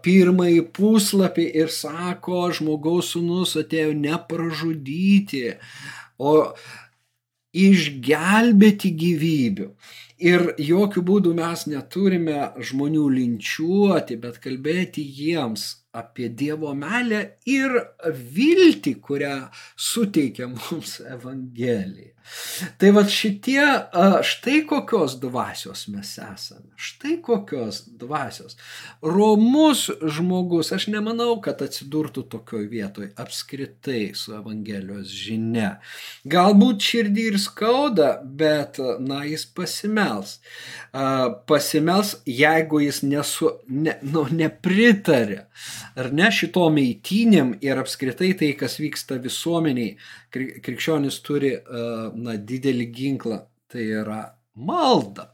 pirmąjį 0.02 0.64
puslapį 0.74 1.46
ir 1.62 1.70
sako, 1.70 2.48
žmogaus 2.54 3.12
sunus 3.14 3.54
atėjo 3.58 3.94
nepražudyti, 3.98 5.44
o 6.18 6.34
išgelbėti 7.54 8.90
gyvybių. 8.98 9.70
Ir 10.18 10.42
jokių 10.59 11.02
būdų 11.07 11.33
mes 11.38 11.61
neturime 11.70 12.48
žmonių 12.59 13.04
linčiuoti, 13.14 14.16
bet 14.18 14.40
kalbėti 14.42 15.04
jiems 15.04 15.68
apie 15.92 16.29
Dievo 16.29 16.74
meilę 16.77 17.22
ir 17.48 17.74
viltį, 18.37 18.94
kurią 19.05 19.35
suteikia 19.88 20.51
mums 20.53 20.98
Evangelija. 21.16 22.18
Tai 22.79 22.90
va 22.92 23.03
šitie, 23.09 23.62
štai 24.27 24.59
kokios 24.68 25.16
dvasios 25.22 25.87
mes 25.92 26.11
esame, 26.20 26.74
štai 26.77 27.16
kokios 27.24 27.81
dvasios. 28.01 28.59
Romus 29.03 29.87
žmogus, 30.03 30.72
aš 30.77 30.88
nemanau, 30.92 31.38
kad 31.44 31.62
atsidurtų 31.64 32.27
tokioj 32.35 32.66
vietoj 32.70 33.11
apskritai 33.18 34.12
su 34.18 34.35
Evangelijos 34.37 35.12
žinia. 35.14 35.79
Galbūt 36.29 36.85
širdį 36.85 37.27
ir 37.33 37.40
skauda, 37.42 38.11
bet, 38.22 38.81
na, 39.01 39.22
jis 39.29 39.46
pasimels. 39.57 40.38
Pasimels, 41.48 42.16
jeigu 42.29 42.83
jis 42.85 43.03
nesu, 43.07 43.55
ne, 43.72 43.96
nu, 44.05 44.27
nepritarė, 44.29 45.46
ar 45.98 46.10
ne 46.12 46.28
šitom 46.34 46.78
eitynėm 46.82 47.56
ir 47.64 47.80
apskritai 47.82 48.32
tai, 48.38 48.52
kas 48.58 48.78
vyksta 48.82 49.20
visuomeniai 49.22 49.96
krikščionis 50.34 51.22
turi 51.26 51.56
na, 52.14 52.36
didelį 52.36 52.86
ginklą, 52.94 53.42
tai 53.72 53.88
yra 54.02 54.22
malda. 54.54 55.32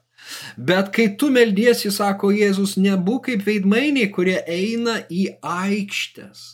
Bet 0.56 0.90
kai 0.94 1.08
tu 1.20 1.28
meldiesi, 1.32 1.90
sako 1.92 2.30
Jėzus, 2.34 2.76
nebūk 2.80 3.28
kaip 3.28 3.44
veidmainiai, 3.44 4.08
kurie 4.14 4.38
eina 4.48 4.96
į 5.12 5.26
aikštės, 5.44 6.44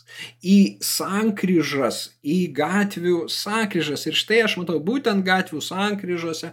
į 0.43 0.57
sankryžas, 0.83 2.01
į 2.19 2.39
gatvių 2.57 3.25
sankryžas. 3.31 4.07
Ir 4.09 4.17
štai 4.19 4.41
aš 4.47 4.57
matau 4.59 4.79
būtent 4.83 5.23
gatvių 5.27 5.63
sankryžose, 5.63 6.51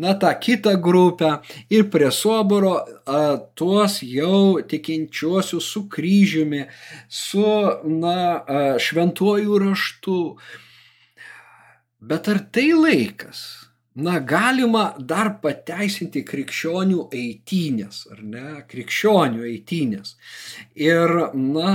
na, 0.00 0.14
tą 0.20 0.32
kitą 0.40 0.74
grupę 0.80 1.34
ir 1.70 1.90
prie 1.92 2.10
soboro 2.10 2.74
a, 3.04 3.36
tuos 3.54 4.00
jau 4.02 4.58
tikinčiuosius 4.64 5.68
su 5.74 5.84
kryžiumi, 5.92 6.64
su, 7.08 7.46
na, 7.84 8.18
a, 8.40 8.64
šventuoju 8.80 9.62
raštu 9.66 10.18
Bet 12.00 12.28
ar 12.32 12.38
tai 12.48 12.70
laikas? 12.72 13.69
Na, 13.98 14.20
galima 14.22 14.92
dar 15.02 15.32
pateisinti 15.42 16.20
krikščionių 16.22 17.08
eitynės, 17.10 18.04
ar 18.14 18.20
ne? 18.22 18.44
Krikščionių 18.70 19.42
eitynės. 19.48 20.12
Ir, 20.78 21.10
na, 21.34 21.72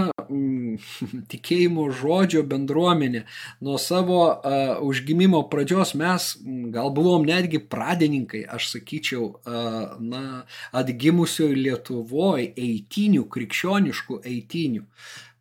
tikėjimo 1.34 1.89
žodžio 1.91 2.45
bendruomenė 2.47 3.25
nuo 3.67 3.75
savo 3.82 4.21
uh, 4.32 4.80
užgimimo 4.88 5.43
pradžios 5.51 5.91
mes 5.99 6.32
gal 6.71 6.93
buvom 6.95 7.28
netgi 7.28 7.60
pradininkai, 7.60 8.45
aš 8.47 8.71
sakyčiau, 8.78 9.28
uh, 9.36 9.99
na, 9.99 10.45
atgimusioje 10.71 11.60
Lietuvoje 11.60 12.54
eitynių, 12.56 13.28
krikščioniškų 13.36 14.21
eitynių 14.23 14.88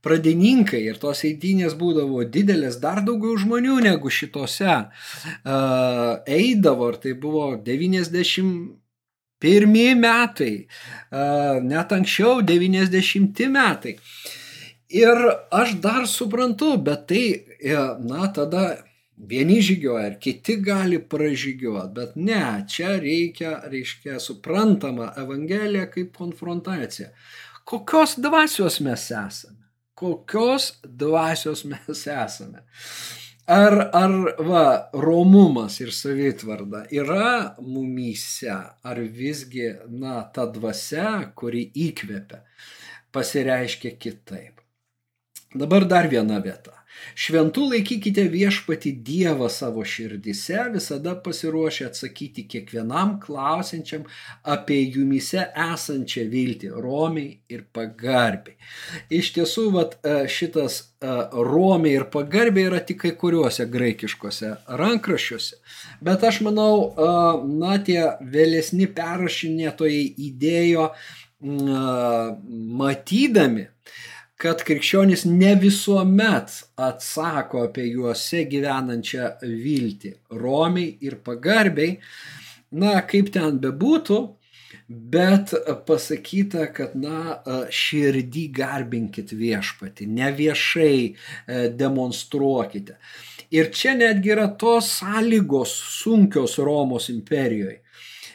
pradininkai 0.04 0.84
ir 0.84 1.00
tos 1.00 1.24
eitynės 1.24 1.74
būdavo 1.80 2.22
didelės, 2.28 2.78
dar 2.82 3.00
daugiau 3.06 3.38
žmonių 3.40 3.80
negu 3.88 4.12
šitose 4.12 4.76
eidavo, 6.38 6.92
ir 6.92 7.00
tai 7.02 7.16
buvo 7.26 7.50
90 7.64 8.80
pirmie 9.44 9.90
metai, 9.98 10.54
net 11.64 11.92
anksčiau 11.92 12.40
90 12.46 13.48
metai. 13.52 13.98
Ir 14.94 15.18
aš 15.52 15.74
dar 15.82 16.04
suprantu, 16.08 16.76
bet 16.78 17.08
tai, 17.10 17.24
na, 18.04 18.28
tada 18.32 18.84
vieni 19.16 19.58
žygioja 19.64 20.06
ir 20.12 20.14
kiti 20.22 20.56
gali 20.62 21.00
pražygiuoti, 21.10 21.92
bet 21.96 22.14
ne, 22.16 22.44
čia 22.70 22.94
reikia, 23.02 23.56
reiškia, 23.72 24.20
suprantama 24.22 25.12
Evangelija 25.18 25.88
kaip 25.90 26.14
konfrontacija. 26.16 27.10
Kokios 27.64 28.16
dvasios 28.20 28.80
mes 28.84 29.10
esame? 29.10 29.63
Kokios 29.94 30.72
dvasios 30.84 31.64
mes 31.64 32.06
esame. 32.06 32.64
Ar, 33.46 33.74
ar 33.92 34.14
va, 34.40 34.66
romumas 34.96 35.76
ir 35.84 35.90
savitvarda 35.92 36.86
yra 36.96 37.56
mumyse, 37.60 38.54
ar 38.88 39.00
visgi, 39.18 39.68
na, 39.92 40.22
ta 40.32 40.46
dvasia, 40.48 41.10
kuri 41.36 41.66
įkvepia, 41.88 42.40
pasireiškia 43.12 43.98
kitaip. 44.00 44.62
Dabar 45.54 45.84
dar 45.84 46.08
viena 46.08 46.40
vieta. 46.40 46.83
Šventų 47.14 47.68
laikykite 47.70 48.24
viešpati 48.32 48.92
Dievą 49.06 49.48
savo 49.52 49.84
širdise, 49.86 50.58
visada 50.74 51.14
pasiruošę 51.24 51.86
atsakyti 51.90 52.46
kiekvienam 52.50 53.18
klausiančiam 53.22 54.04
apie 54.42 54.80
jumise 54.82 55.44
esančią 55.66 56.26
viltį, 56.32 56.72
romiai 56.84 57.38
ir 57.52 57.64
pagarbiai. 57.76 58.56
Iš 59.14 59.32
tiesų, 59.38 59.66
vat, 59.76 59.98
e, 60.02 60.24
šitas 60.30 60.80
e, 60.80 60.84
romiai 61.50 61.98
ir 62.00 62.06
pagarbiai 62.14 62.70
yra 62.70 62.80
tik 62.84 63.02
kai 63.04 63.12
kuriuose 63.20 63.66
graikiškose 63.70 64.54
rankraščiuose. 64.80 65.60
Bet 66.04 66.24
aš 66.26 66.40
manau, 66.46 66.72
e, 66.88 67.10
na, 67.64 67.76
tie 67.84 68.02
vėlesni 68.20 68.86
perrašinėtojai 68.94 70.04
įdėjo 70.30 70.88
matydami, 72.80 73.66
kad 74.40 74.62
krikščionys 74.66 75.24
ne 75.30 75.54
visuomet 75.60 76.54
atsako 76.80 77.66
apie 77.68 77.86
juose 77.92 78.44
gyvenančią 78.50 79.34
viltį, 79.42 80.14
romiai 80.40 80.96
ir 81.06 81.20
pagarbiai, 81.26 81.98
na, 82.74 82.96
kaip 83.06 83.30
ten 83.34 83.60
bebūtų, 83.62 84.18
bet 84.88 85.54
pasakyta, 85.86 86.66
kad, 86.74 86.96
na, 86.98 87.38
širdį 87.72 88.48
garbinkit 88.58 89.32
viešpati, 89.38 90.08
ne 90.10 90.32
viešai 90.34 90.98
e, 91.04 91.14
demonstruokite. 91.78 92.98
Ir 93.54 93.70
čia 93.70 93.94
netgi 93.94 94.34
yra 94.34 94.48
tos 94.58 94.90
sąlygos 94.98 95.72
sunkios 96.00 96.58
Romos 96.58 97.08
imperijoje 97.12 97.83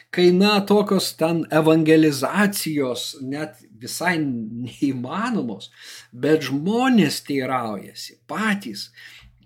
kai 0.09 0.31
na 0.33 0.59
tokios 0.65 1.11
ten 1.19 1.43
evangelizacijos 1.53 3.19
net 3.21 3.61
visai 3.79 4.17
neįmanomos, 4.19 5.69
bet 6.11 6.47
žmonės 6.49 7.21
teiraujasi 7.27 8.17
patys, 8.29 8.89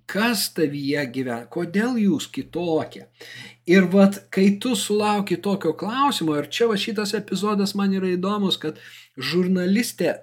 kas 0.10 0.50
tavyje 0.56 1.04
gyvena, 1.16 1.46
kodėl 1.52 1.96
jūs 2.02 2.28
kitokie. 2.32 3.06
Ir 3.70 3.88
vat, 3.92 4.20
kai 4.34 4.58
tu 4.62 4.76
sulauki 4.78 5.38
tokio 5.42 5.72
klausimo, 5.80 6.36
ir 6.38 6.50
čia 6.52 6.68
va 6.72 6.78
šitas 6.80 7.16
epizodas 7.18 7.74
man 7.80 7.96
yra 7.96 8.12
įdomus, 8.14 8.60
kad 8.60 8.82
žurnalistė, 9.18 10.16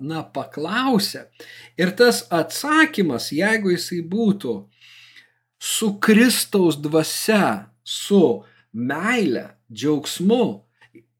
na, 0.00 0.24
paklausė, 0.34 1.26
ir 1.80 1.92
tas 1.98 2.24
atsakymas, 2.34 3.30
jeigu 3.34 3.74
jisai 3.74 4.00
būtų 4.08 4.56
su 5.58 5.92
Kristaus 6.00 6.78
dvasia, 6.80 7.68
su 7.84 8.22
meile, 8.72 9.57
džiaugsmu, 9.72 10.44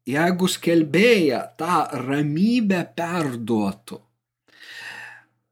jeigu 0.09 0.49
skelbėja 0.49 1.41
tą 1.59 1.85
ramybę 2.05 2.83
perduotų. 2.97 3.99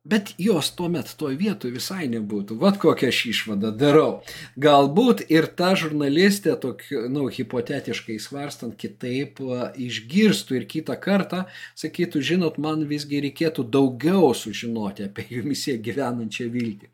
Bet 0.07 0.29
jos 0.39 0.69
tuomet 0.71 1.09
toj 1.19 1.35
vietoj 1.35 1.73
visai 1.75 2.05
nebūtų. 2.07 2.55
Vat 2.61 2.77
kokią 2.79 3.09
aš 3.11 3.17
išvadą 3.33 3.73
darau. 3.75 4.21
Galbūt 4.55 5.25
ir 5.33 5.49
ta 5.59 5.73
žurnalistė, 5.75 6.53
tokiu, 6.63 7.01
na, 7.09 7.11
nu, 7.17 7.25
hipotetiškai 7.33 8.15
svarstant, 8.23 8.77
kitaip 8.79 9.41
išgirstų 9.75 10.61
ir 10.61 10.67
kitą 10.71 10.95
kartą 11.03 11.43
sakytų, 11.75 12.23
žinot, 12.29 12.61
man 12.61 12.87
visgi 12.87 13.19
reikėtų 13.25 13.67
daugiau 13.67 14.31
sužinoti 14.31 15.09
apie 15.09 15.27
jumise 15.41 15.75
gyvenančią 15.75 16.47
viltį. 16.55 16.93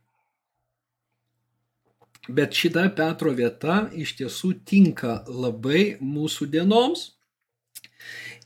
Bet 2.27 2.55
šita 2.55 2.85
Petro 2.95 3.33
vieta 3.35 3.89
iš 3.91 4.15
tiesų 4.19 4.53
tinka 4.63 5.23
labai 5.27 5.97
mūsų 5.99 6.47
dienoms. 6.53 7.09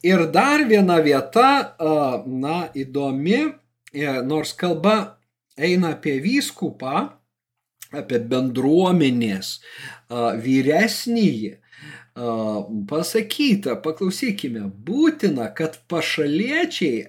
Ir 0.06 0.28
dar 0.34 0.64
viena 0.70 0.98
vieta, 1.02 1.76
na, 2.26 2.58
įdomi, 2.74 3.40
e, 3.94 4.10
nors 4.26 4.54
kalba 4.58 5.18
eina 5.58 5.94
apie 5.96 6.18
vyskupą, 6.22 7.08
apie 7.98 8.20
bendruomenės 8.20 9.58
vyresnįjį, 10.44 11.54
pasakyta, 12.90 13.78
paklausykime, 13.84 14.66
būtina, 14.88 15.52
kad 15.56 15.78
pašaliečiai 15.90 17.08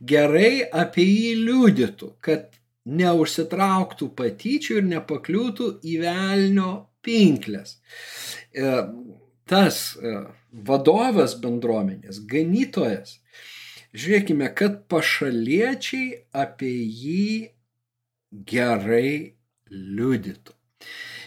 gerai 0.00 0.62
apie 0.70 1.06
jį 1.06 1.32
liudytų, 1.46 2.12
kad 2.20 2.54
neužsitrauktų 2.86 4.10
patyčių 4.16 4.80
ir 4.80 4.86
nepakliūtų 4.92 5.70
į 5.86 5.96
velnio 6.04 6.70
pinklės. 7.06 7.78
E, 8.54 8.72
tas 9.50 9.80
e, 9.96 10.14
vadovas 10.66 11.36
bendruomenės, 11.42 12.22
ganytojas, 12.30 13.18
žiūrėkime, 13.96 14.50
kad 14.58 14.84
pašaliečiai 14.92 16.22
apie 16.36 16.74
jį 16.84 17.26
gerai 18.46 19.34
liudytų. 19.70 20.54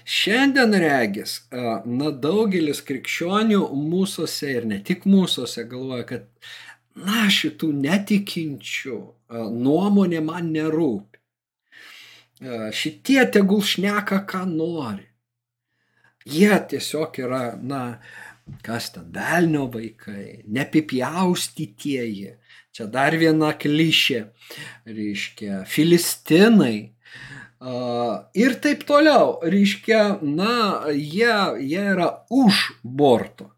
Šiandien 0.09 0.73
regis, 0.81 1.37
e, 1.51 1.67
na 1.85 2.09
daugelis 2.25 2.81
krikščionių 2.87 3.61
mūsųse 3.75 4.55
ir 4.55 4.67
ne 4.69 4.81
tik 4.85 5.05
mūsųse 5.09 5.67
galvoja, 5.69 6.07
kad 6.15 6.27
na, 6.95 7.27
šitų 7.31 7.69
netikinčių 7.83 8.99
nuomonė 9.53 10.23
man 10.25 10.49
nerūpi. 10.55 11.18
Šitie 12.39 13.25
tegul 13.33 13.61
šneka, 13.65 14.23
ką 14.29 14.45
nori. 14.47 15.03
Jie 16.29 16.55
tiesiog 16.71 17.17
yra, 17.19 17.41
na, 17.59 17.99
kas 18.63 18.91
ten, 18.95 19.09
velnio 19.11 19.65
vaikai, 19.73 20.45
nepipjaustytieji. 20.47 22.35
Čia 22.75 22.87
dar 22.91 23.17
viena 23.19 23.51
klišė, 23.59 24.23
reiškia, 24.87 25.63
filistinai. 25.67 26.93
Uh, 27.59 28.29
ir 28.39 28.55
taip 28.63 28.85
toliau, 28.87 29.41
reiškia, 29.43 30.21
na, 30.23 30.87
jie, 30.95 31.33
jie 31.59 31.81
yra 31.91 32.11
už 32.31 32.69
borto. 32.83 33.49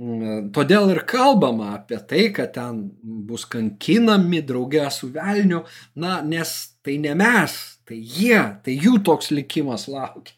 Mm, 0.00 0.50
todėl 0.52 0.92
ir 0.92 1.02
kalbama 1.08 1.74
apie 1.78 1.98
tai, 2.08 2.26
kad 2.36 2.52
ten 2.52 2.82
bus 3.00 3.46
kankinami 3.48 4.42
draugė 4.44 4.86
su 4.92 5.08
velniu, 5.12 5.62
na, 5.96 6.20
nes 6.20 6.52
tai 6.84 6.98
ne 7.00 7.12
mes, 7.16 7.56
tai 7.90 7.98
jie, 7.98 8.38
tai 8.62 8.76
jų 8.78 9.00
toks 9.02 9.32
likimas 9.34 9.88
laukia. 9.90 10.36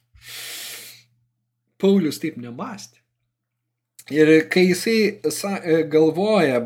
Paulius 1.82 2.20
taip 2.22 2.38
nemastė. 2.40 3.02
Ir 4.10 4.30
kai 4.50 4.64
jisai 4.66 4.96
e, 5.12 5.76
galvoja, 5.90 6.58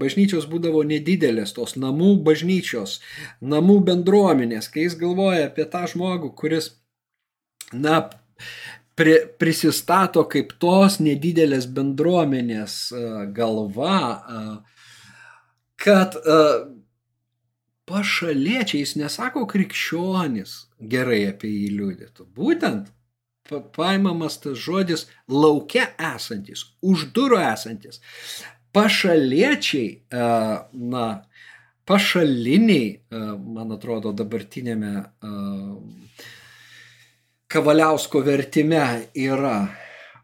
bažnyčios 0.00 0.44
būdavo 0.50 0.82
nedidelės, 0.84 1.54
tos 1.56 1.76
namų 1.80 2.18
bažnyčios, 2.26 2.98
namų 3.40 3.78
bendruomenės, 3.86 4.68
kai 4.72 4.84
jis 4.84 4.98
galvoja 5.00 5.46
apie 5.48 5.64
tą 5.72 5.86
žmogų, 5.88 6.34
kuris, 6.36 6.68
na, 7.72 8.02
pri, 8.98 9.16
prisistato 9.40 10.26
kaip 10.28 10.52
tos 10.60 10.98
nedidelės 11.00 11.70
bendruomenės 11.70 12.76
e, 12.92 13.02
galva, 13.38 14.02
e, 14.12 14.44
kad 15.82 16.18
pašaliečiai, 17.92 18.80
jis 18.80 18.96
nesako 18.96 19.44
krikščionis, 19.50 20.56
gerai 20.80 21.26
apie 21.28 21.50
jį 21.52 21.70
liūdėtų. 21.76 22.26
Būtent 22.38 22.88
paimamas 23.76 24.38
tas 24.40 24.56
žodis 24.56 25.04
laukia 25.28 25.90
esantis, 26.14 26.64
už 26.80 27.10
durų 27.12 27.42
esantis. 27.44 28.00
Pašaliečiai, 28.72 29.90
na, 30.94 31.04
pašaliniai, 31.90 32.86
man 33.12 33.76
atrodo, 33.76 34.14
dabartinėme 34.16 34.94
Kavaliausko 37.52 38.22
vertime 38.24 38.80
yra. 39.12 39.58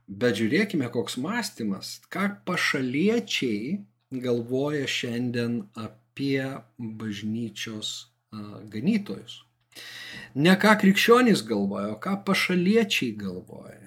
Bet 0.08 0.38
žiūrėkime, 0.40 0.88
koks 0.88 1.18
mąstymas, 1.20 1.98
ką 2.08 2.30
pašaliečiai 2.48 3.76
galvoja 4.24 4.86
šiandien 4.88 5.58
apie 5.76 5.97
bažnyčios 6.78 8.08
ganytojus. 8.72 9.42
Ne 10.34 10.54
ką 10.60 10.74
krikščionys 10.80 11.44
galvoja, 11.46 11.94
o 11.94 12.00
ką 12.02 12.18
pašaliečiai 12.26 13.14
galvoja. 13.18 13.86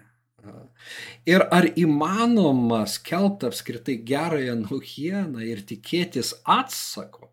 Ir 1.29 1.43
ar 1.53 1.67
įmanoma 1.77 2.81
skelbti 2.89 3.45
apskritai 3.51 3.99
gerąją 4.07 4.55
naujieną 4.63 5.43
ir 5.45 5.61
tikėtis 5.69 6.33
atsako, 6.49 7.29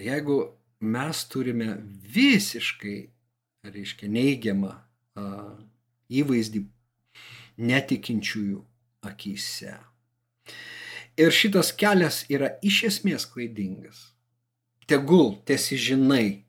jeigu 0.00 0.38
mes 0.80 1.24
turime 1.28 1.76
visiškai, 2.16 2.98
reiškia, 3.68 4.08
neigiamą 4.08 4.72
įvaizdį 6.08 6.64
netikinčiųjų 7.60 8.64
akise. 9.10 9.76
Ir 11.20 11.34
šitas 11.34 11.74
kelias 11.76 12.24
yra 12.32 12.54
iš 12.64 12.84
esmės 12.88 13.26
klaidingas 13.28 14.10
tegul 14.90 15.36
tiesi 15.46 15.78
žinai, 15.78 16.44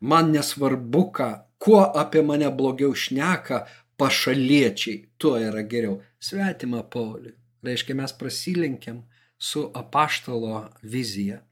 man 0.00 0.32
nesvarbu, 0.32 1.04
ką, 1.16 1.28
kuo 1.62 1.82
apie 2.02 2.22
mane 2.24 2.48
blogiau 2.56 2.94
šneka 2.96 3.66
pašaliečiai, 4.00 5.02
tuo 5.20 5.36
yra 5.36 5.62
geriau. 5.68 6.00
Svetima 6.22 6.82
Pauliui. 6.82 7.36
Reiškia, 7.62 7.94
mes 8.00 8.14
prasilenkiam 8.18 9.02
su 9.38 9.66
apaštalo 9.76 10.62
vizija. 10.94 11.42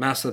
Mes 0.00 0.26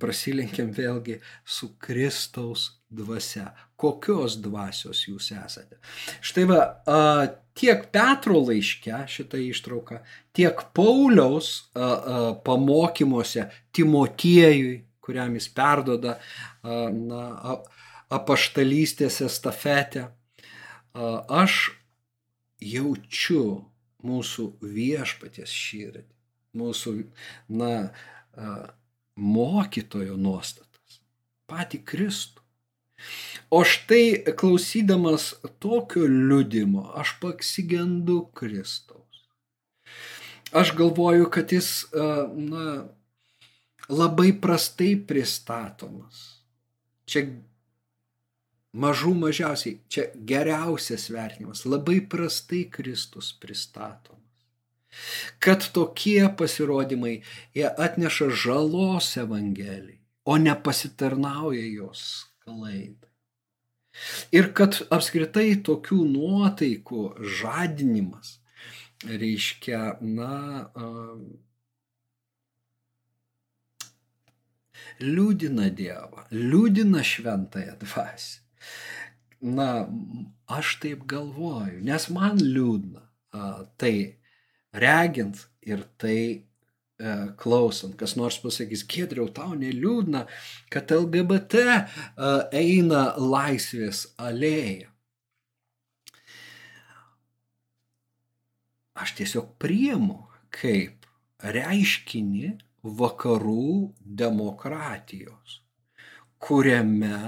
prasilenkiam 0.00 0.72
vėlgi 0.74 1.20
su 1.44 1.74
Kristaus 1.82 2.70
dvasia. 2.94 3.50
Kokios 3.80 4.36
dvasios 4.38 5.00
jūs 5.08 5.32
esate? 5.34 5.80
Štai 6.22 6.44
va, 6.46 6.60
tiek 7.58 7.88
Petro 7.90 8.38
laiške 8.44 9.00
šitą 9.10 9.40
ištrauką, 9.42 9.98
tiek 10.36 10.60
Pauliaus 10.76 11.48
pamokymuose 12.46 13.48
Timotiejui, 13.74 14.84
kuriam 15.02 15.34
jis 15.34 15.48
perdoda 15.50 16.18
na, 16.62 17.56
apaštalystės 18.12 19.18
estafetę. 19.26 20.06
Aš 20.94 21.72
jaučiu 22.62 23.46
mūsų 24.06 24.46
viešpaties 24.62 25.50
širdį, 25.50 26.06
mūsų 26.60 26.94
na, 27.58 27.72
mokytojo 29.16 30.14
nuostatas, 30.20 31.00
patį 31.50 31.82
Kristų. 31.88 32.41
O 33.52 33.64
štai 33.68 34.24
klausydamas 34.36 35.34
tokio 35.60 36.06
liudimo, 36.08 36.86
aš 36.96 37.18
pasigendu 37.20 38.30
Kristaus. 38.34 39.20
Aš 40.52 40.72
galvoju, 40.76 41.28
kad 41.30 41.52
jis, 41.52 41.84
na, 42.32 42.88
labai 43.88 44.32
prastai 44.40 44.94
pristatomas. 45.08 46.22
Čia 47.04 47.26
mažų 48.72 49.12
mažiausiai, 49.20 49.76
čia 49.88 50.08
geriausias 50.16 51.10
vertinimas, 51.12 51.66
labai 51.68 52.00
prastai 52.00 52.64
Kristus 52.72 53.34
pristatomas. 53.36 54.20
Kad 55.40 55.68
tokie 55.76 56.24
pasirodymai 56.36 57.18
jie 57.52 57.68
atneša 57.68 58.32
žalos 58.32 59.12
Evangelijai, 59.20 60.00
o 60.24 60.40
ne 60.40 60.56
pasitarnauja 60.56 61.64
jos 61.68 62.31
klaidai. 62.42 63.10
Ir 64.32 64.48
kad 64.56 64.78
apskritai 64.94 65.50
tokių 65.66 65.98
nuotaikų 66.14 67.02
žadinimas 67.40 68.38
reiškia, 69.04 69.80
na, 70.00 70.70
liūdina 75.02 75.68
Dievą, 75.76 76.26
liūdina 76.32 77.02
šventąją 77.06 77.76
dvasę. 77.82 78.40
Na, 79.42 79.68
aš 80.46 80.76
taip 80.82 81.02
galvoju, 81.10 81.80
nes 81.82 82.06
man 82.14 82.38
liūdna 82.38 83.02
tai 83.80 83.94
regint 84.72 85.40
ir 85.66 85.82
tai 85.98 86.18
klausant, 87.40 87.96
kas 87.98 88.16
nors 88.18 88.38
pasakys, 88.42 88.84
Gedriau, 88.88 89.28
tau 89.34 89.56
neliūdna, 89.58 90.24
kad 90.72 90.92
LGBT 90.94 91.62
e, 91.66 91.78
eina 92.62 93.04
laisvės 93.18 94.06
alėja. 94.22 94.90
Aš 99.02 99.16
tiesiog 99.18 99.54
priemu 99.62 100.20
kaip 100.52 101.08
reiškinį, 101.42 102.52
vakarų 102.82 103.92
demokratijos, 104.02 105.60
kuriame, 106.42 107.18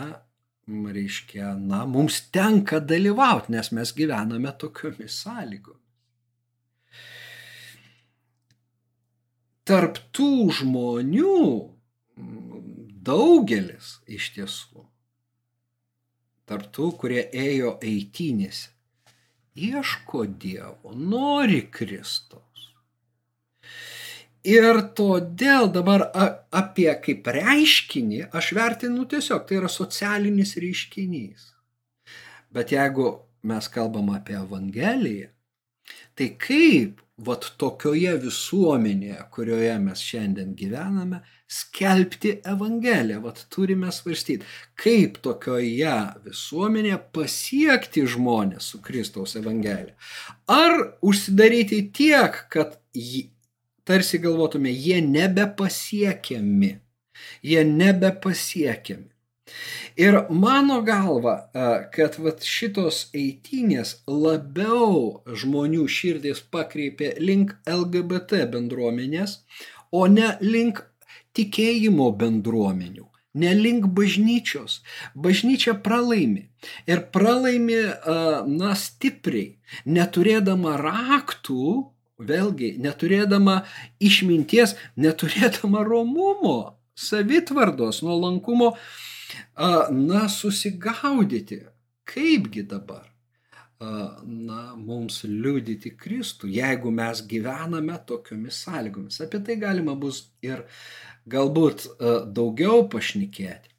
reiškia, 0.66 1.54
na, 1.58 1.84
mums 1.86 2.18
tenka 2.34 2.80
dalyvauti, 2.82 3.54
nes 3.54 3.70
mes 3.76 3.94
gyvename 3.96 4.50
tokiomis 4.58 5.20
sąlygomis. 5.22 5.83
Tarp 9.64 10.00
tų 10.12 10.30
žmonių 10.60 11.36
daugelis 13.04 13.98
iš 14.08 14.30
tiesų, 14.36 14.84
tarp 16.48 16.68
tų, 16.76 16.90
kurie 17.00 17.22
ėjo 17.32 17.76
eitynėse, 17.80 18.72
ieško 19.56 20.26
Dievo, 20.40 20.92
nori 20.92 21.62
Kristo 21.72 22.44
Ir 24.44 24.76
todėl 24.92 25.70
dabar 25.72 26.02
apie 26.52 26.90
kaip 27.00 27.28
reiškinį 27.32 28.26
aš 28.36 28.50
vertinu 28.52 29.06
tiesiog, 29.08 29.46
tai 29.48 29.56
yra 29.56 29.70
socialinis 29.72 30.52
reiškinys. 30.60 31.46
Bet 32.52 32.74
jeigu 32.76 33.06
mes 33.48 33.68
kalbam 33.72 34.10
apie 34.12 34.36
Evangeliją, 34.36 35.30
tai 36.14 36.32
kaip 36.40 37.00
vat 37.24 37.46
tokioje 37.60 38.10
visuomenėje, 38.24 39.20
kurioje 39.34 39.74
mes 39.78 40.00
šiandien 40.02 40.54
gyvename, 40.58 41.20
skelbti 41.46 42.32
Evangeliją, 42.50 43.20
vat 43.22 43.44
turime 43.54 43.92
svarstyti, 43.94 44.46
kaip 44.80 45.20
tokioje 45.22 45.94
visuomenėje 46.24 46.98
pasiekti 47.14 48.06
žmonės 48.16 48.72
su 48.72 48.82
Kristaus 48.82 49.36
Evangelija. 49.38 49.94
Ar 50.50 50.96
užsidaryti 51.06 51.84
tiek, 51.94 52.42
kad 52.50 52.80
tarsi 53.86 54.18
galvotume, 54.18 54.72
jie 54.74 54.98
nebepasiekiami. 55.06 56.74
Jie 57.46 57.62
nebepasiekiami. 57.68 59.13
Ir 59.96 60.16
mano 60.30 60.80
galva, 60.82 61.34
kad 61.94 62.16
vat 62.18 62.42
šitos 62.48 63.04
eitynės 63.14 64.00
labiau 64.10 65.22
žmonių 65.42 65.84
širdis 65.86 66.40
pakreipė 66.54 67.12
link 67.22 67.54
LGBT 67.68 68.48
bendruomenės, 68.50 69.38
o 69.94 70.06
ne 70.10 70.32
link 70.42 70.82
tikėjimo 71.38 72.08
bendruomenių, 72.18 73.06
ne 73.38 73.54
link 73.54 73.86
bažnyčios. 73.94 74.80
Bažnyčia 75.14 75.76
pralaimi. 75.86 76.48
Ir 76.90 77.04
pralaimi, 77.14 77.80
na, 78.50 78.74
stipriai, 78.74 79.58
neturėdama 79.86 80.74
raktų, 80.80 81.84
vėlgi, 82.18 82.74
neturėdama 82.82 83.60
išminties, 84.02 84.74
neturėdama 84.96 85.86
romumo, 85.86 86.58
savitvardos, 86.98 88.02
nuolankumo, 88.06 88.74
na, 89.90 90.28
susigaudyti, 90.28 91.60
kaipgi 92.08 92.64
dabar, 92.70 93.06
na, 93.80 94.60
mums 94.76 95.22
liudyti 95.28 95.92
Kristų, 95.98 96.48
jeigu 96.52 96.92
mes 96.94 97.20
gyvename 97.28 97.98
tokiomis 98.08 98.62
sąlygomis. 98.64 99.20
Apie 99.24 99.40
tai 99.44 99.58
galima 99.60 99.96
bus 99.98 100.24
ir 100.44 100.64
galbūt 101.28 101.88
daugiau 102.32 102.86
pašnekėti. 102.92 103.72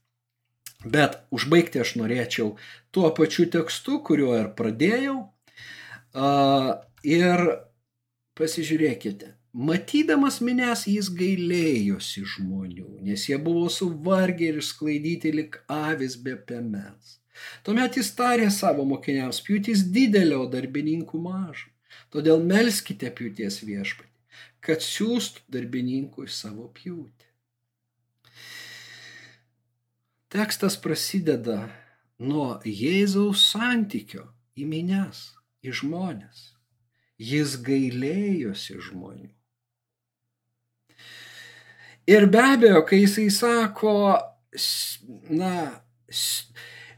Bet 0.86 1.18
užbaigti 1.34 1.82
aš 1.82 1.96
norėčiau 1.98 2.52
tuo 2.94 3.10
pačiu 3.18 3.48
tekstu, 3.50 4.02
kuriuo 4.06 4.36
ir 4.38 4.52
pradėjau. 4.58 5.16
Ir 7.06 7.42
pasižiūrėkite, 8.38 9.32
Matydamas 9.56 10.42
minės 10.44 10.82
jis 10.92 11.08
gailėjosi 11.16 12.26
žmonių, 12.28 12.98
nes 13.08 13.22
jie 13.30 13.38
buvo 13.40 13.70
suvargę 13.72 14.50
ir 14.50 14.58
išsklaidyti 14.60 15.32
lik 15.32 15.62
avis 15.72 16.18
be 16.20 16.34
pemens. 16.36 17.22
Tuomet 17.64 17.96
jis 17.96 18.10
tarė 18.18 18.50
savo 18.52 18.84
mokiniams, 18.90 19.40
pjūtis 19.46 19.86
didelio 19.96 20.42
darbininkų 20.52 21.22
maža. 21.24 21.70
Todėl 22.12 22.44
melskite 22.44 23.08
pjūties 23.16 23.62
viešpatį, 23.64 24.12
kad 24.60 24.84
siūstų 24.84 25.46
darbininkų 25.56 26.28
į 26.28 26.34
savo 26.36 26.68
pjūtį. 26.76 27.30
Tekstas 30.36 30.76
prasideda 30.84 31.70
nuo 32.20 32.60
Jėzaus 32.68 33.48
santykio 33.54 34.28
į 34.60 34.68
minės, 34.68 35.30
į 35.64 35.72
žmonės. 35.80 36.44
Jis 37.16 37.56
gailėjosi 37.64 38.82
žmonių. 38.90 39.35
Ir 42.08 42.28
be 42.30 42.42
abejo, 42.54 42.84
kai 42.86 43.02
jisai 43.02 43.32
sako, 43.34 43.96
na, 45.34 45.54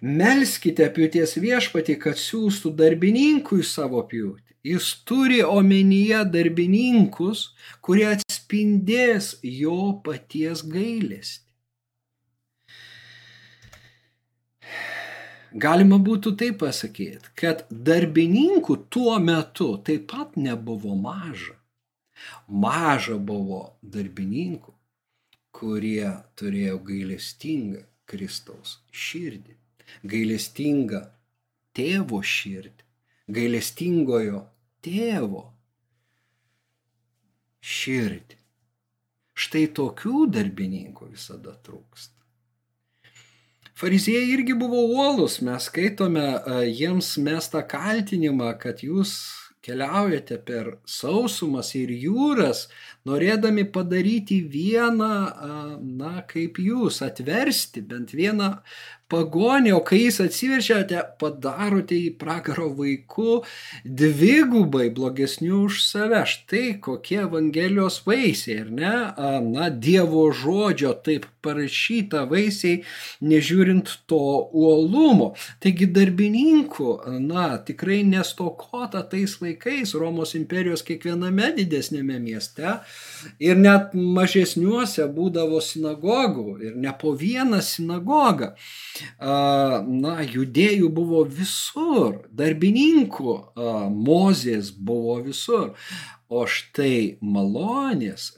melskite 0.02 0.90
pjūties 0.96 1.38
viešpatį, 1.40 1.96
kad 2.04 2.20
siūstų 2.20 2.74
darbininkų 2.82 3.62
į 3.64 3.68
savo 3.68 4.04
pjūtį. 4.12 4.44
Jis 4.68 4.90
turi 5.08 5.40
omenyje 5.48 6.26
darbininkus, 6.34 7.54
kurie 7.80 8.10
atspindės 8.10 9.38
jo 9.48 9.94
paties 10.04 10.66
gailestį. 10.68 11.46
Galima 15.58 15.98
būtų 16.04 16.36
taip 16.38 16.60
pasakyti, 16.62 17.32
kad 17.40 17.64
darbininkų 17.72 18.76
tuo 18.92 19.16
metu 19.24 19.70
taip 19.88 20.10
pat 20.12 20.36
nebuvo 20.36 20.98
maža. 21.00 21.56
Maža 22.50 23.16
buvo 23.16 23.62
darbininkų, 23.82 24.74
kurie 25.58 26.10
turėjo 26.38 26.78
gailestingą 26.86 27.84
Kristaus 28.08 28.78
širdį, 28.94 29.56
gailestingą 30.08 31.02
tėvo 31.78 32.22
širdį, 32.24 32.86
gailestingojo 33.38 34.44
tėvo 34.86 35.48
širdį. 37.62 38.38
Štai 39.38 39.66
tokių 39.78 40.28
darbininkų 40.34 41.12
visada 41.12 41.54
trūksta. 41.66 42.16
Fariziejai 43.78 44.32
irgi 44.34 44.56
buvo 44.58 44.80
uolus, 44.90 45.36
mes 45.46 45.68
skaitome 45.70 46.24
jiems 46.66 47.12
mestą 47.22 47.62
kaltinimą, 47.70 48.56
kad 48.58 48.82
jūs 48.82 49.12
keliaujate 49.68 50.40
per 50.48 50.72
sausumas 50.88 51.74
ir 51.76 51.92
jūras, 51.92 52.66
norėdami 53.08 53.68
padaryti 53.76 54.40
vieną, 54.54 55.12
na, 56.00 56.14
kaip 56.32 56.62
jūs, 56.64 57.02
atversti 57.06 57.84
bent 57.84 58.16
vieną 58.16 58.54
pagonį, 59.12 59.72
o 59.78 59.82
kai 59.88 60.02
jis 60.04 60.20
atsiverčiate, 60.26 61.02
padarote 61.22 61.96
į 61.96 62.12
pragaro 62.20 62.68
vaikų 62.76 63.42
dvigubai 63.86 64.90
blogesnių 64.96 65.64
už 65.68 65.80
save. 65.86 66.24
Štai 66.28 66.78
kokie 66.84 67.22
Evangelijos 67.24 68.02
vaisiai, 68.08 68.62
ar 68.66 68.72
ne? 68.82 68.94
Na, 69.48 69.70
Dievo 69.72 70.26
žodžio 70.36 70.94
taip 71.06 71.28
parašyta 71.46 72.26
vaisiai, 72.28 72.82
nežiūrint 73.24 73.94
to 74.12 74.20
uolumo. 74.52 75.32
Taigi 75.64 75.88
darbininkų, 75.96 76.90
na, 77.24 77.48
tikrai 77.68 78.02
nestokota 78.08 79.06
tais 79.08 79.38
laikais 79.44 79.96
Romos 79.98 80.36
imperijos 80.38 80.84
kiekviename 80.88 81.54
didesnėme 81.58 82.20
mieste 82.20 82.80
ir 83.44 83.60
net 83.60 83.96
mažesniuose 83.96 85.08
būdavo 85.16 85.62
sinagogų 85.64 86.60
ir 86.68 86.76
ne 86.78 86.92
po 87.00 87.14
vieną 87.18 87.64
sinagogą 87.64 88.54
na, 89.20 90.14
judėjų 90.24 90.90
buvo 90.94 91.24
visur, 91.26 92.24
darbininkų 92.32 93.36
mozės 93.94 94.72
buvo 94.72 95.20
visur. 95.26 95.74
O 96.28 96.44
štai 96.50 97.18
malonės, 97.24 98.34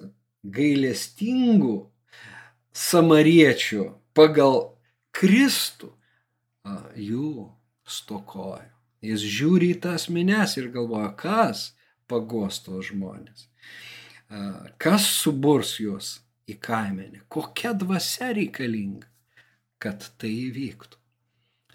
gailestingų 0.45 1.77
samariečių 2.75 3.87
pagal 4.13 4.59
Kristų 5.15 5.89
jų 6.95 7.49
stokojo. 7.89 8.69
Jis 8.99 9.23
žiūri 9.23 9.73
į 9.73 9.81
tas 9.85 10.09
mines 10.11 10.57
ir 10.59 10.67
galvoja, 10.73 11.13
kas 11.15 11.69
pagosto 12.09 12.81
žmonės, 12.83 13.47
kas 14.81 15.05
suburs 15.21 15.77
juos 15.79 16.17
į 16.49 16.57
kaimenę, 16.59 17.23
kokia 17.31 17.71
dvasia 17.79 18.33
reikalinga 18.35 19.07
kad 19.79 20.09
tai 20.19 20.31
įvyktų. 20.49 20.99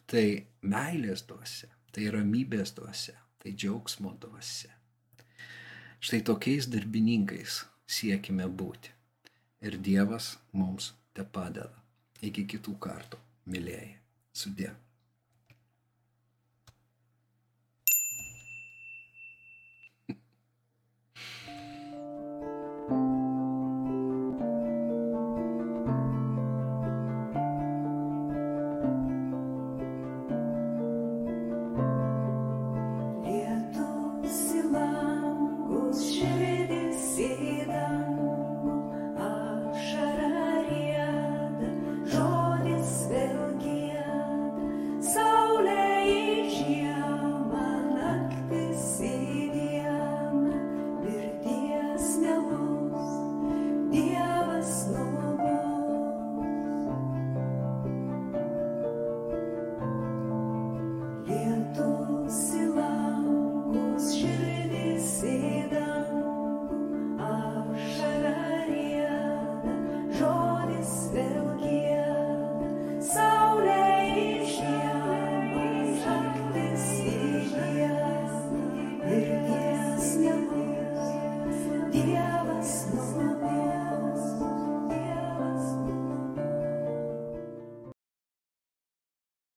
Tai 0.04 0.26
meilės 0.68 1.24
dvasia, 1.28 1.70
tai 1.92 2.10
ramybės 2.12 2.74
dvasia, 2.76 3.16
tai 3.40 3.54
džiaugsmo 3.56 4.12
dvasia. 4.20 4.72
Štai 6.04 6.20
tokiais 6.28 6.68
darbininkais 6.68 7.62
siekime 7.88 8.44
būti. 8.60 8.92
Ir 9.64 9.78
Dievas 9.80 10.34
mums 10.52 10.92
te 11.16 11.24
padeda. 11.24 11.72
Iki 12.20 12.44
kitų 12.54 12.76
kartų, 12.80 13.20
mylėjai. 13.48 13.94
Sudė. 14.36 14.74